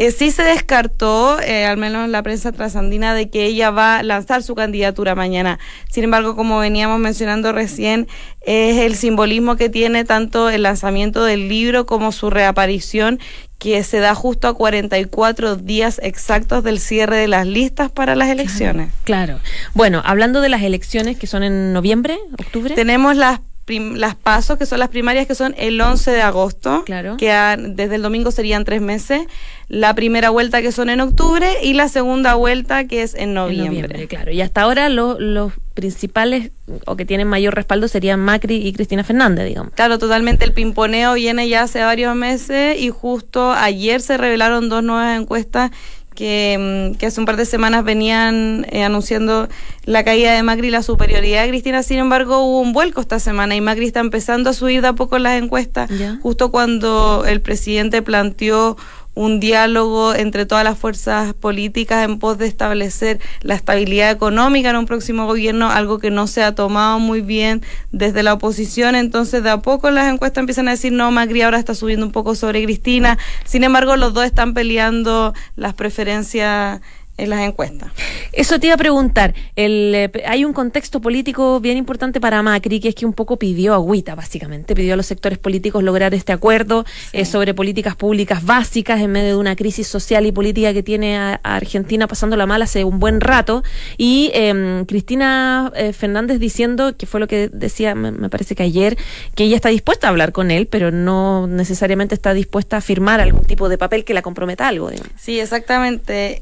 Eh, 0.00 0.12
sí 0.12 0.30
se 0.30 0.44
descartó, 0.44 1.40
eh, 1.40 1.66
al 1.66 1.76
menos 1.76 2.04
en 2.04 2.12
la 2.12 2.22
prensa 2.22 2.52
trasandina, 2.52 3.14
de 3.14 3.30
que 3.30 3.46
ella 3.46 3.72
va 3.72 3.98
a 3.98 4.04
lanzar 4.04 4.44
su 4.44 4.54
candidatura 4.54 5.16
mañana. 5.16 5.58
Sin 5.90 6.04
embargo, 6.04 6.36
como 6.36 6.60
veníamos 6.60 7.00
mencionando 7.00 7.50
recién, 7.50 8.06
es 8.42 8.76
el 8.76 8.94
simbolismo 8.94 9.56
que 9.56 9.68
tiene 9.68 10.04
tanto 10.04 10.50
el 10.50 10.62
lanzamiento 10.62 11.24
del 11.24 11.48
libro 11.48 11.84
como 11.84 12.12
su 12.12 12.30
reaparición, 12.30 13.18
que 13.58 13.82
se 13.82 13.98
da 13.98 14.14
justo 14.14 14.48
a 14.48 14.54
44 14.54 15.56
días 15.56 16.00
exactos 16.02 16.62
del 16.62 16.78
cierre 16.78 17.16
de 17.16 17.28
las 17.28 17.46
listas 17.46 17.90
para 17.90 18.14
las 18.14 18.28
elecciones. 18.28 18.90
Claro. 19.04 19.40
Bueno, 19.74 20.00
hablando 20.04 20.40
de 20.40 20.48
las 20.48 20.62
elecciones 20.62 21.18
que 21.18 21.26
son 21.26 21.42
en 21.42 21.72
noviembre, 21.72 22.18
octubre. 22.38 22.74
Tenemos 22.74 23.16
las 23.16 23.40
las 23.68 24.14
pasos, 24.14 24.58
que 24.58 24.66
son 24.66 24.78
las 24.78 24.88
primarias, 24.88 25.26
que 25.26 25.34
son 25.34 25.54
el 25.58 25.80
11 25.80 26.10
de 26.10 26.22
agosto, 26.22 26.84
claro. 26.84 27.16
que 27.16 27.30
desde 27.58 27.96
el 27.96 28.02
domingo 28.02 28.30
serían 28.30 28.64
tres 28.64 28.80
meses, 28.80 29.22
la 29.68 29.94
primera 29.94 30.30
vuelta 30.30 30.62
que 30.62 30.72
son 30.72 30.88
en 30.88 31.00
octubre 31.00 31.48
y 31.62 31.74
la 31.74 31.88
segunda 31.88 32.34
vuelta 32.34 32.86
que 32.86 33.02
es 33.02 33.14
en 33.14 33.34
noviembre. 33.34 34.08
claro. 34.08 34.32
Y 34.32 34.40
hasta 34.40 34.62
ahora 34.62 34.88
los 34.88 35.52
principales 35.74 36.50
o 36.86 36.96
que 36.96 37.04
tienen 37.04 37.28
mayor 37.28 37.54
respaldo 37.54 37.86
serían 37.86 38.18
Macri 38.18 38.56
y 38.56 38.72
Cristina 38.72 39.04
Fernández, 39.04 39.46
digamos. 39.46 39.72
Claro, 39.74 39.98
totalmente. 39.98 40.44
El 40.44 40.52
pimponeo 40.52 41.14
viene 41.14 41.48
ya 41.48 41.62
hace 41.62 41.82
varios 41.82 42.16
meses 42.16 42.80
y 42.80 42.90
justo 42.90 43.52
ayer 43.52 44.00
se 44.00 44.16
revelaron 44.16 44.68
dos 44.68 44.82
nuevas 44.82 45.20
encuestas 45.20 45.70
que, 46.18 46.90
mm, 46.90 46.98
que, 46.98 47.06
hace 47.06 47.20
un 47.20 47.26
par 47.26 47.36
de 47.36 47.44
semanas 47.44 47.84
venían 47.84 48.66
eh, 48.70 48.82
anunciando 48.82 49.48
la 49.84 50.02
caída 50.02 50.34
de 50.34 50.42
Macri 50.42 50.66
y 50.66 50.70
la 50.72 50.82
superioridad 50.82 51.44
de 51.44 51.50
Cristina. 51.50 51.84
Sin 51.84 51.98
embargo, 51.98 52.40
hubo 52.40 52.60
un 52.60 52.72
vuelco 52.72 53.00
esta 53.00 53.20
semana 53.20 53.54
y 53.54 53.60
Macri 53.60 53.86
está 53.86 54.00
empezando 54.00 54.50
a 54.50 54.52
subir 54.52 54.82
de 54.82 54.88
a 54.88 54.92
poco 54.94 55.16
las 55.20 55.40
encuestas, 55.40 55.88
justo 56.20 56.50
cuando 56.50 57.24
el 57.24 57.40
presidente 57.40 58.02
planteó 58.02 58.76
un 59.18 59.40
diálogo 59.40 60.14
entre 60.14 60.46
todas 60.46 60.62
las 60.62 60.78
fuerzas 60.78 61.34
políticas 61.34 62.04
en 62.04 62.20
pos 62.20 62.38
de 62.38 62.46
establecer 62.46 63.18
la 63.40 63.56
estabilidad 63.56 64.12
económica 64.12 64.70
en 64.70 64.76
un 64.76 64.86
próximo 64.86 65.26
gobierno, 65.26 65.72
algo 65.72 65.98
que 65.98 66.12
no 66.12 66.28
se 66.28 66.44
ha 66.44 66.54
tomado 66.54 67.00
muy 67.00 67.20
bien 67.20 67.62
desde 67.90 68.22
la 68.22 68.34
oposición. 68.34 68.94
Entonces, 68.94 69.42
de 69.42 69.50
a 69.50 69.58
poco 69.58 69.90
las 69.90 70.12
encuestas 70.12 70.42
empiezan 70.42 70.68
a 70.68 70.70
decir, 70.70 70.92
no, 70.92 71.10
Macri 71.10 71.42
ahora 71.42 71.58
está 71.58 71.74
subiendo 71.74 72.06
un 72.06 72.12
poco 72.12 72.36
sobre 72.36 72.62
Cristina. 72.62 73.18
Sin 73.44 73.64
embargo, 73.64 73.96
los 73.96 74.14
dos 74.14 74.24
están 74.24 74.54
peleando 74.54 75.34
las 75.56 75.74
preferencias 75.74 76.80
en 77.18 77.30
las 77.30 77.40
encuestas. 77.40 77.90
Eso 78.32 78.58
te 78.60 78.68
iba 78.68 78.74
a 78.74 78.78
preguntar. 78.78 79.34
El, 79.56 79.92
eh, 79.94 80.10
hay 80.26 80.44
un 80.44 80.52
contexto 80.52 81.00
político 81.00 81.60
bien 81.60 81.76
importante 81.76 82.20
para 82.20 82.40
Macri, 82.42 82.78
que 82.78 82.88
es 82.88 82.94
que 82.94 83.04
un 83.04 83.12
poco 83.12 83.36
pidió 83.36 83.74
agüita, 83.74 84.14
básicamente. 84.14 84.74
Pidió 84.74 84.94
a 84.94 84.96
los 84.96 85.06
sectores 85.06 85.38
políticos 85.38 85.82
lograr 85.82 86.14
este 86.14 86.32
acuerdo 86.32 86.84
eh, 87.12 87.24
sobre 87.24 87.54
políticas 87.54 87.96
públicas 87.96 88.44
básicas 88.44 89.00
en 89.00 89.10
medio 89.10 89.28
de 89.28 89.36
una 89.36 89.56
crisis 89.56 89.88
social 89.88 90.24
y 90.26 90.32
política 90.32 90.72
que 90.72 90.82
tiene 90.82 91.16
a, 91.16 91.40
Argentina 91.42 92.06
pasando 92.06 92.36
la 92.36 92.46
mal 92.46 92.62
hace 92.62 92.84
un 92.84 93.00
buen 93.00 93.20
rato. 93.20 93.64
Y 93.96 94.30
em, 94.34 94.84
Cristina 94.84 95.72
eh, 95.74 95.92
Fernández 95.92 96.38
diciendo, 96.38 96.96
que 96.96 97.06
fue 97.06 97.18
lo 97.18 97.26
que 97.26 97.48
decía, 97.48 97.96
me, 97.96 98.28
parece 98.28 98.54
que 98.54 98.62
ayer, 98.62 98.96
que 99.34 99.44
ella 99.44 99.56
está 99.56 99.70
dispuesta 99.70 100.06
a 100.06 100.10
hablar 100.10 100.30
con 100.30 100.52
él, 100.52 100.66
pero 100.66 100.92
no 100.92 101.48
necesariamente 101.48 102.14
está 102.14 102.34
dispuesta 102.34 102.76
a 102.76 102.80
firmar 102.80 103.20
algún 103.20 103.44
tipo 103.44 103.68
de 103.68 103.78
papel 103.78 104.04
que 104.04 104.14
la 104.14 104.22
comprometa 104.22 104.68
algo. 104.68 104.90
Sí, 105.18 105.40
exactamente. 105.40 106.38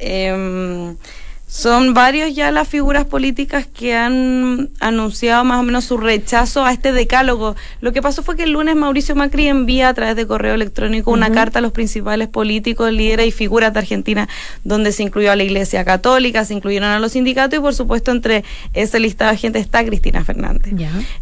Um. 0.66 0.98
Son 1.49 1.95
varios 1.95 2.35
ya 2.35 2.51
las 2.51 2.67
figuras 2.67 3.05
políticas 3.05 3.67
que 3.67 3.95
han 3.95 4.71
anunciado 4.81 5.45
más 5.45 5.61
o 5.61 5.63
menos 5.63 5.85
su 5.85 5.97
rechazo 5.97 6.65
a 6.65 6.73
este 6.73 6.91
decálogo. 6.91 7.55
Lo 7.81 7.93
que 7.93 8.03
pasó 8.03 8.25
fue 8.25 8.37
que 8.37 8.43
el 8.43 8.51
lunes 8.51 8.75
Mauricio 8.75 9.15
Macri 9.15 9.47
envía 9.47 9.89
a 9.89 9.95
través 9.95 10.17
de 10.17 10.27
correo 10.27 10.55
electrónico 10.55 11.13
una 11.13 11.31
carta 11.31 11.61
a 11.61 11.63
los 11.63 11.71
principales 11.71 12.27
políticos, 12.27 12.91
líderes 12.91 13.29
y 13.29 13.31
figuras 13.31 13.73
de 13.73 13.79
Argentina, 13.79 14.29
donde 14.65 14.91
se 14.91 15.05
incluyó 15.05 15.31
a 15.31 15.37
la 15.37 15.45
Iglesia 15.45 15.85
Católica, 15.85 16.45
se 16.45 16.53
incluyeron 16.53 16.89
a 16.89 16.99
los 16.99 17.13
sindicatos 17.13 17.61
y 17.61 17.63
por 17.63 17.75
supuesto 17.75 18.11
entre 18.11 18.43
ese 18.75 18.99
listado 18.99 19.31
de 19.31 19.39
gente 19.39 19.61
está 19.61 19.85
Cristina 19.85 20.25
Fernández. 20.25 20.75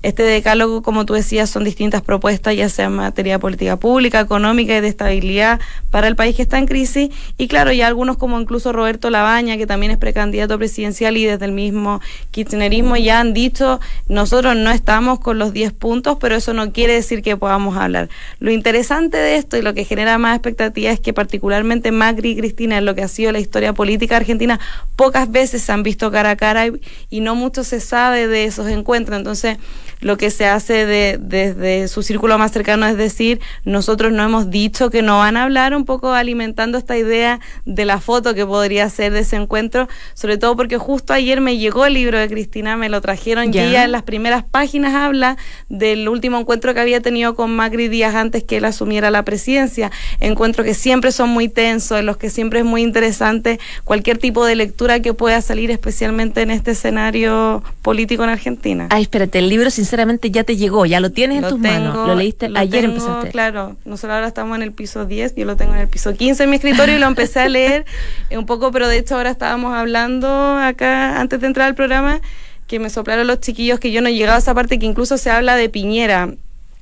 Este 0.03 0.23
decálogo, 0.23 0.83
como 0.83 1.05
tú 1.05 1.13
decías, 1.13 1.51
son 1.51 1.65
distintas 1.65 2.01
propuestas, 2.01 2.57
ya 2.57 2.71
sea 2.71 2.87
en 2.87 2.97
materia 2.97 3.35
de 3.35 3.39
política 3.41 3.77
pública, 3.77 4.21
económica 4.21 4.75
y 4.75 4.81
de 4.81 4.89
estabilidad 4.89 5.61
para 5.91 6.09
el 6.09 6.17
país 6.17 6.35
que 6.35 6.43
está 6.43 6.57
en 6.57 6.67
crisis. 6.67 7.11
Y 7.37 7.47
claro, 7.47 7.73
ya 7.73 7.87
algunos 7.87 8.17
como 8.17 8.41
incluso 8.41 8.73
Roberto 8.73 9.11
Labaña, 9.11 9.59
que 9.59 9.67
también 9.67 9.93
es 9.93 9.99
candidato 10.15 10.57
presidencial 10.59 11.17
y 11.19 11.27
desde 11.27 11.45
el 11.45 11.53
mismo 11.53 12.01
kirchnerismo 12.31 12.97
ya 12.97 13.21
han 13.21 13.35
dicho, 13.35 13.81
nosotros 14.09 14.57
no 14.57 14.71
estamos 14.71 15.21
con 15.21 15.39
los 15.39 15.53
10 15.53 15.73
puntos, 15.73 16.17
pero 16.21 16.37
eso 16.37 16.55
no 16.55 16.73
quiere 16.73 16.95
decir 16.95 17.23
que 17.23 17.37
podamos 17.37 17.77
hablar. 17.77 18.09
Lo 18.39 18.51
interesante 18.51 19.19
de 19.19 19.37
esto 19.37 19.57
y 19.57 19.63
lo 19.63 19.75
que 19.75 19.85
genera 19.85 20.17
más 20.17 20.37
expectativa 20.37 20.91
es 20.91 21.01
que 21.01 21.13
particularmente 21.13 21.93
Macri 21.93 22.31
y 22.31 22.37
Cristina, 22.37 22.79
en 22.79 22.85
lo 22.85 22.95
que 22.95 23.03
ha 23.03 23.09
sido 23.09 23.33
la 23.33 23.41
historia 23.41 23.73
política 23.73 24.17
argentina, 24.17 24.61
pocas 24.97 25.31
veces 25.31 25.63
se 25.63 25.73
han 25.73 25.83
visto 25.83 26.11
cara 26.11 26.31
a 26.31 26.37
cara 26.37 26.67
y, 27.11 27.21
no 27.21 27.35
mucho 27.35 27.65
se 27.65 27.81
sabe 27.81 28.29
de 28.29 28.45
esos 28.45 28.69
encuentros. 28.69 29.17
Entonces, 29.19 29.57
lo 30.01 30.17
que 30.17 30.31
se 30.31 30.47
hace 30.47 30.87
de, 30.87 31.19
desde 31.21 31.89
su 31.89 32.03
círculo 32.03 32.39
más 32.39 32.53
cercano 32.53 32.87
es 32.87 32.97
decir, 32.97 33.41
nosotros 33.65 34.13
no 34.13 34.23
hemos 34.23 34.51
dicho 34.51 34.91
que 34.91 35.03
no 35.03 35.19
van 35.19 35.37
a 35.37 35.45
hablar, 35.45 35.75
un 35.75 35.85
poco 35.85 36.13
alimentando 36.13 36.79
esta 36.79 36.97
idea 36.97 37.41
de 37.65 37.85
la 37.85 38.01
foto 38.01 38.35
que 38.35 38.47
podría 38.47 38.89
ser 38.91 39.13
de 39.13 39.21
ese 39.21 39.37
encuentro, 39.37 39.89
sobre 40.15 40.39
todo 40.39 40.57
porque 40.57 40.79
justo 40.79 41.13
ayer 41.13 41.41
me 41.41 41.59
llegó 41.59 41.87
el 41.87 41.95
libro 41.95 42.19
de 42.19 42.29
Cristina, 42.29 42.77
me 42.77 42.89
lo 42.89 43.01
trajeron 43.01 43.53
y 43.53 43.59
ella 43.59 43.85
en 43.85 43.93
las 43.93 44.03
primeras 44.03 44.45
páginas 44.45 44.95
habla 44.95 45.37
del 45.69 46.09
último 46.09 46.39
encuentro 46.39 46.75
que 46.75 46.81
había 46.81 47.01
tenido 47.01 47.35
con 47.35 47.55
Macri 47.55 47.89
días 47.89 48.15
antes 48.15 48.45
que 48.45 48.59
él 48.59 48.65
asumiera 48.65 49.11
la 49.11 49.25
presidencia. 49.25 49.91
Encuentros 50.21 50.67
que 50.67 50.75
siempre 50.75 51.13
son 51.13 51.31
muy 51.31 51.49
tensos, 51.49 51.99
en 51.99 52.07
los 52.07 52.17
que 52.17 52.31
siempre 52.31 52.61
es 52.61 52.65
muy 52.65 52.83
interesante 52.83 53.59
cualquier 53.85 54.19
tipo 54.19 54.45
de 54.45 54.57
lectura 54.57 55.01
que 55.01 55.15
pueda 55.15 55.41
salir, 55.41 55.71
especialmente 55.71 56.43
en 56.43 56.51
este 56.51 56.73
escenario 56.73 57.63
político 57.83 58.25
en 58.25 58.31
Argentina. 58.31 58.89
Ah, 58.91 59.01
espérate, 59.01 59.39
el 59.39 59.49
libro 59.49 59.71
sinceramente 59.85 60.31
ya 60.31 60.45
te 60.45 60.57
llegó, 60.57 60.87
ya 60.87 61.01
lo 61.01 61.11
tienes 61.11 61.43
en 61.43 61.49
tus 61.49 61.59
manos, 61.59 61.95
lo 62.07 62.15
leíste 62.15 62.51
ayer 62.55 62.85
empezaste. 62.85 63.31
Claro, 63.31 63.77
nosotros 63.85 64.15
ahora 64.15 64.29
estamos 64.29 64.57
en 64.57 64.63
el 64.63 64.73
piso 64.73 65.05
10, 65.07 65.37
yo 65.37 65.45
lo 65.45 65.57
tengo 65.57 65.75
en 65.75 65.81
el 65.81 65.89
piso 65.89 66.15
15 66.15 66.45
en 66.45 66.51
mi 66.51 66.57
escritorio 66.57 66.97
y 66.97 66.99
lo 66.99 67.07
empecé 67.07 67.41
a 67.41 67.49
leer. 67.49 67.85
Un 68.37 68.47
poco, 68.47 68.73
pero 68.73 68.89
de 68.89 68.99
hecho 68.99 69.15
ahora 69.15 69.31
estábamos 69.31 69.73
hablando 69.73 69.85
hablando 69.95 70.59
acá 70.59 71.21
antes 71.21 71.41
de 71.41 71.47
entrar 71.47 71.69
al 71.69 71.75
programa 71.75 72.21
que 72.67 72.79
me 72.79 72.89
soplaron 72.89 73.27
los 73.27 73.41
chiquillos 73.41 73.79
que 73.79 73.93
yo 73.93 74.01
no 74.01 74.09
llegaba 74.09 74.37
a 74.37 74.39
esa 74.39 74.55
parte 74.55 74.79
que 74.79 74.87
incluso 74.87 75.19
se 75.19 75.31
habla 75.31 75.57
de 75.57 75.69
Piñera 75.69 76.35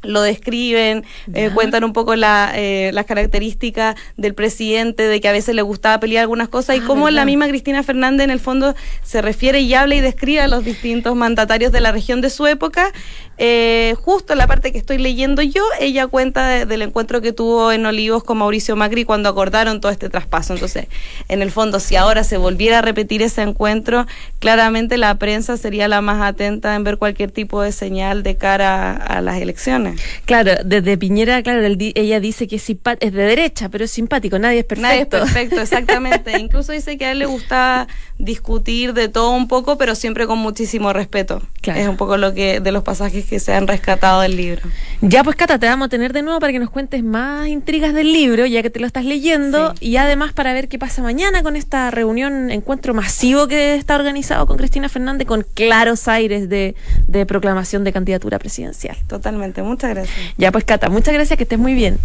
lo 0.02 0.20
describen, 0.22 1.04
eh, 1.32 1.50
cuentan 1.54 1.84
un 1.84 1.92
poco 1.92 2.16
la, 2.16 2.52
eh, 2.54 2.90
las 2.92 3.06
características 3.06 3.94
del 4.16 4.34
presidente, 4.34 5.04
de 5.06 5.20
que 5.20 5.28
a 5.28 5.32
veces 5.32 5.54
le 5.54 5.62
gustaba 5.62 6.00
pelear 6.00 6.22
algunas 6.22 6.48
cosas, 6.48 6.76
y 6.76 6.80
Ah, 6.80 6.84
cómo 6.86 7.04
verdad. 7.04 7.16
la 7.16 7.24
misma 7.24 7.48
Cristina 7.48 7.82
Fernández 7.82 8.24
en 8.24 8.30
el 8.30 8.40
fondo 8.40 8.74
se 9.02 9.22
refiere 9.22 9.60
y 9.60 9.74
habla 9.74 9.94
y 9.94 10.00
describe 10.00 10.40
a 10.40 10.48
los 10.48 10.64
distintos 10.64 11.14
mandatarios 11.14 11.72
de 11.72 11.80
la 11.80 11.92
región 11.92 12.20
de 12.20 12.30
su 12.30 12.46
época. 12.46 12.92
Eh, 13.38 13.94
justo 14.02 14.34
en 14.34 14.38
la 14.38 14.46
parte 14.46 14.72
que 14.72 14.78
estoy 14.78 14.98
leyendo 14.98 15.42
yo, 15.42 15.62
ella 15.80 16.06
cuenta 16.06 16.46
de- 16.48 16.66
del 16.66 16.82
encuentro 16.82 17.20
que 17.20 17.32
tuvo 17.32 17.72
en 17.72 17.84
Olivos 17.86 18.22
con 18.24 18.38
Mauricio 18.38 18.76
Macri 18.76 19.04
cuando 19.04 19.28
acordaron 19.28 19.80
todo 19.80 19.90
este 19.90 20.08
traspaso. 20.08 20.52
Entonces, 20.52 20.86
en 21.28 21.42
el 21.42 21.50
fondo, 21.50 21.80
si 21.80 21.96
ahora 21.96 22.24
se 22.24 22.36
volviera 22.36 22.78
a 22.78 22.82
repetir 22.82 23.22
ese 23.22 23.42
encuentro, 23.42 24.06
claramente 24.38 24.98
la 24.98 25.14
prensa 25.16 25.56
sería 25.56 25.88
la 25.88 26.00
más 26.02 26.20
atenta 26.22 26.74
en 26.74 26.84
ver 26.84 26.98
cualquier 26.98 27.30
tipo 27.30 27.62
de 27.62 27.72
señal 27.72 28.22
de 28.22 28.36
cara 28.36 28.92
a, 28.92 28.96
a 29.18 29.20
las 29.22 29.40
elecciones. 29.40 30.00
Claro, 30.24 30.52
desde 30.64 30.96
Piñera, 30.98 31.42
claro, 31.42 31.62
di- 31.74 31.92
ella 31.96 32.20
dice 32.20 32.46
que 32.46 32.56
es, 32.56 32.68
es 32.68 33.12
de 33.12 33.22
derecha, 33.22 33.68
pero 33.70 33.84
es 33.84 33.90
simpático, 33.90 34.38
nadie 34.38 34.60
es 34.60 34.64
perfecto. 34.64 34.88
Nadie 34.88 35.00
es 35.02 35.06
perfecto, 35.08 35.60
exactamente. 35.60 36.38
Incluso 36.38 36.72
dice 36.72 36.98
que 36.98 37.06
a 37.06 37.12
él 37.12 37.18
le 37.20 37.26
gusta 37.26 37.88
discutir 38.22 38.94
de 38.94 39.08
todo 39.08 39.32
un 39.32 39.48
poco, 39.48 39.76
pero 39.76 39.94
siempre 39.96 40.26
con 40.26 40.38
muchísimo 40.38 40.92
respeto. 40.92 41.42
Claro. 41.60 41.80
Es 41.80 41.88
un 41.88 41.96
poco 41.96 42.16
lo 42.16 42.32
que 42.32 42.60
de 42.60 42.72
los 42.72 42.84
pasajes 42.84 43.26
que 43.26 43.40
se 43.40 43.52
han 43.52 43.66
rescatado 43.66 44.20
del 44.20 44.36
libro. 44.36 44.62
Ya 45.00 45.24
pues 45.24 45.34
Cata, 45.34 45.58
te 45.58 45.66
vamos 45.66 45.86
a 45.86 45.88
tener 45.88 46.12
de 46.12 46.22
nuevo 46.22 46.38
para 46.38 46.52
que 46.52 46.60
nos 46.60 46.70
cuentes 46.70 47.02
más 47.02 47.48
intrigas 47.48 47.92
del 47.94 48.12
libro, 48.12 48.46
ya 48.46 48.62
que 48.62 48.70
te 48.70 48.78
lo 48.78 48.86
estás 48.86 49.04
leyendo, 49.04 49.74
y 49.80 49.96
además 49.96 50.32
para 50.32 50.52
ver 50.52 50.68
qué 50.68 50.78
pasa 50.78 51.02
mañana 51.02 51.42
con 51.42 51.56
esta 51.56 51.90
reunión, 51.90 52.50
encuentro 52.52 52.94
masivo 52.94 53.48
que 53.48 53.74
está 53.74 53.96
organizado 53.96 54.46
con 54.46 54.56
Cristina 54.56 54.88
Fernández, 54.88 55.26
con 55.26 55.44
claros 55.54 56.06
aires 56.06 56.48
de, 56.48 56.76
de 57.08 57.26
proclamación 57.26 57.82
de 57.82 57.92
candidatura 57.92 58.38
presidencial. 58.38 58.96
Totalmente. 59.08 59.62
Muchas 59.62 59.90
gracias. 59.90 60.16
Ya 60.38 60.52
pues 60.52 60.62
Cata, 60.62 60.88
muchas 60.88 61.12
gracias, 61.12 61.36
que 61.36 61.42
estés 61.42 61.58
muy 61.58 61.74
bien. 61.74 61.98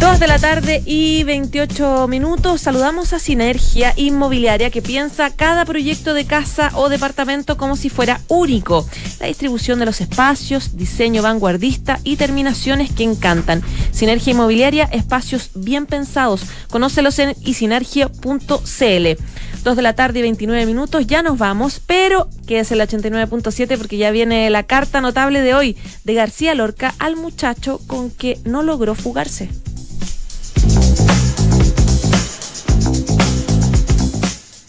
Dos 0.00 0.20
de 0.20 0.26
la 0.26 0.38
tarde 0.38 0.82
y 0.84 1.24
28 1.24 2.06
minutos. 2.06 2.60
Saludamos 2.60 3.14
a 3.14 3.18
Sinergia 3.18 3.94
Inmobiliaria 3.96 4.70
que 4.70 4.82
piensa 4.82 5.30
cada 5.30 5.64
proyecto 5.64 6.12
de 6.12 6.26
casa 6.26 6.70
o 6.74 6.90
departamento 6.90 7.56
como 7.56 7.76
si 7.76 7.88
fuera 7.88 8.20
único. 8.28 8.86
La 9.20 9.26
distribución 9.26 9.78
de 9.78 9.86
los 9.86 10.02
espacios, 10.02 10.76
diseño 10.76 11.22
vanguardista 11.22 11.98
y 12.04 12.16
terminaciones 12.16 12.92
que 12.92 13.04
encantan. 13.04 13.62
Sinergia 13.90 14.32
Inmobiliaria, 14.32 14.84
espacios 14.84 15.50
bien 15.54 15.86
pensados. 15.86 16.42
Conócelos 16.70 17.18
en 17.18 17.34
isinergia.cl. 17.42 19.22
Dos 19.64 19.76
de 19.76 19.82
la 19.82 19.94
tarde 19.94 20.18
y 20.18 20.22
29 20.22 20.66
minutos, 20.66 21.06
ya 21.06 21.22
nos 21.22 21.38
vamos, 21.38 21.80
pero 21.84 22.28
quédese 22.46 22.74
en 22.74 22.78
la 22.78 22.86
89.7 22.86 23.78
porque 23.78 23.96
ya 23.96 24.10
viene 24.10 24.48
la 24.50 24.62
carta 24.62 25.00
notable 25.00 25.40
de 25.40 25.54
hoy 25.54 25.76
de 26.04 26.14
García 26.14 26.54
Lorca 26.54 26.94
al 26.98 27.16
muchacho 27.16 27.80
con 27.86 28.10
que 28.10 28.38
no 28.44 28.62
logró 28.62 28.94
fugarse. 28.94 29.48
Thank 30.86 31.10
you. 31.10 31.15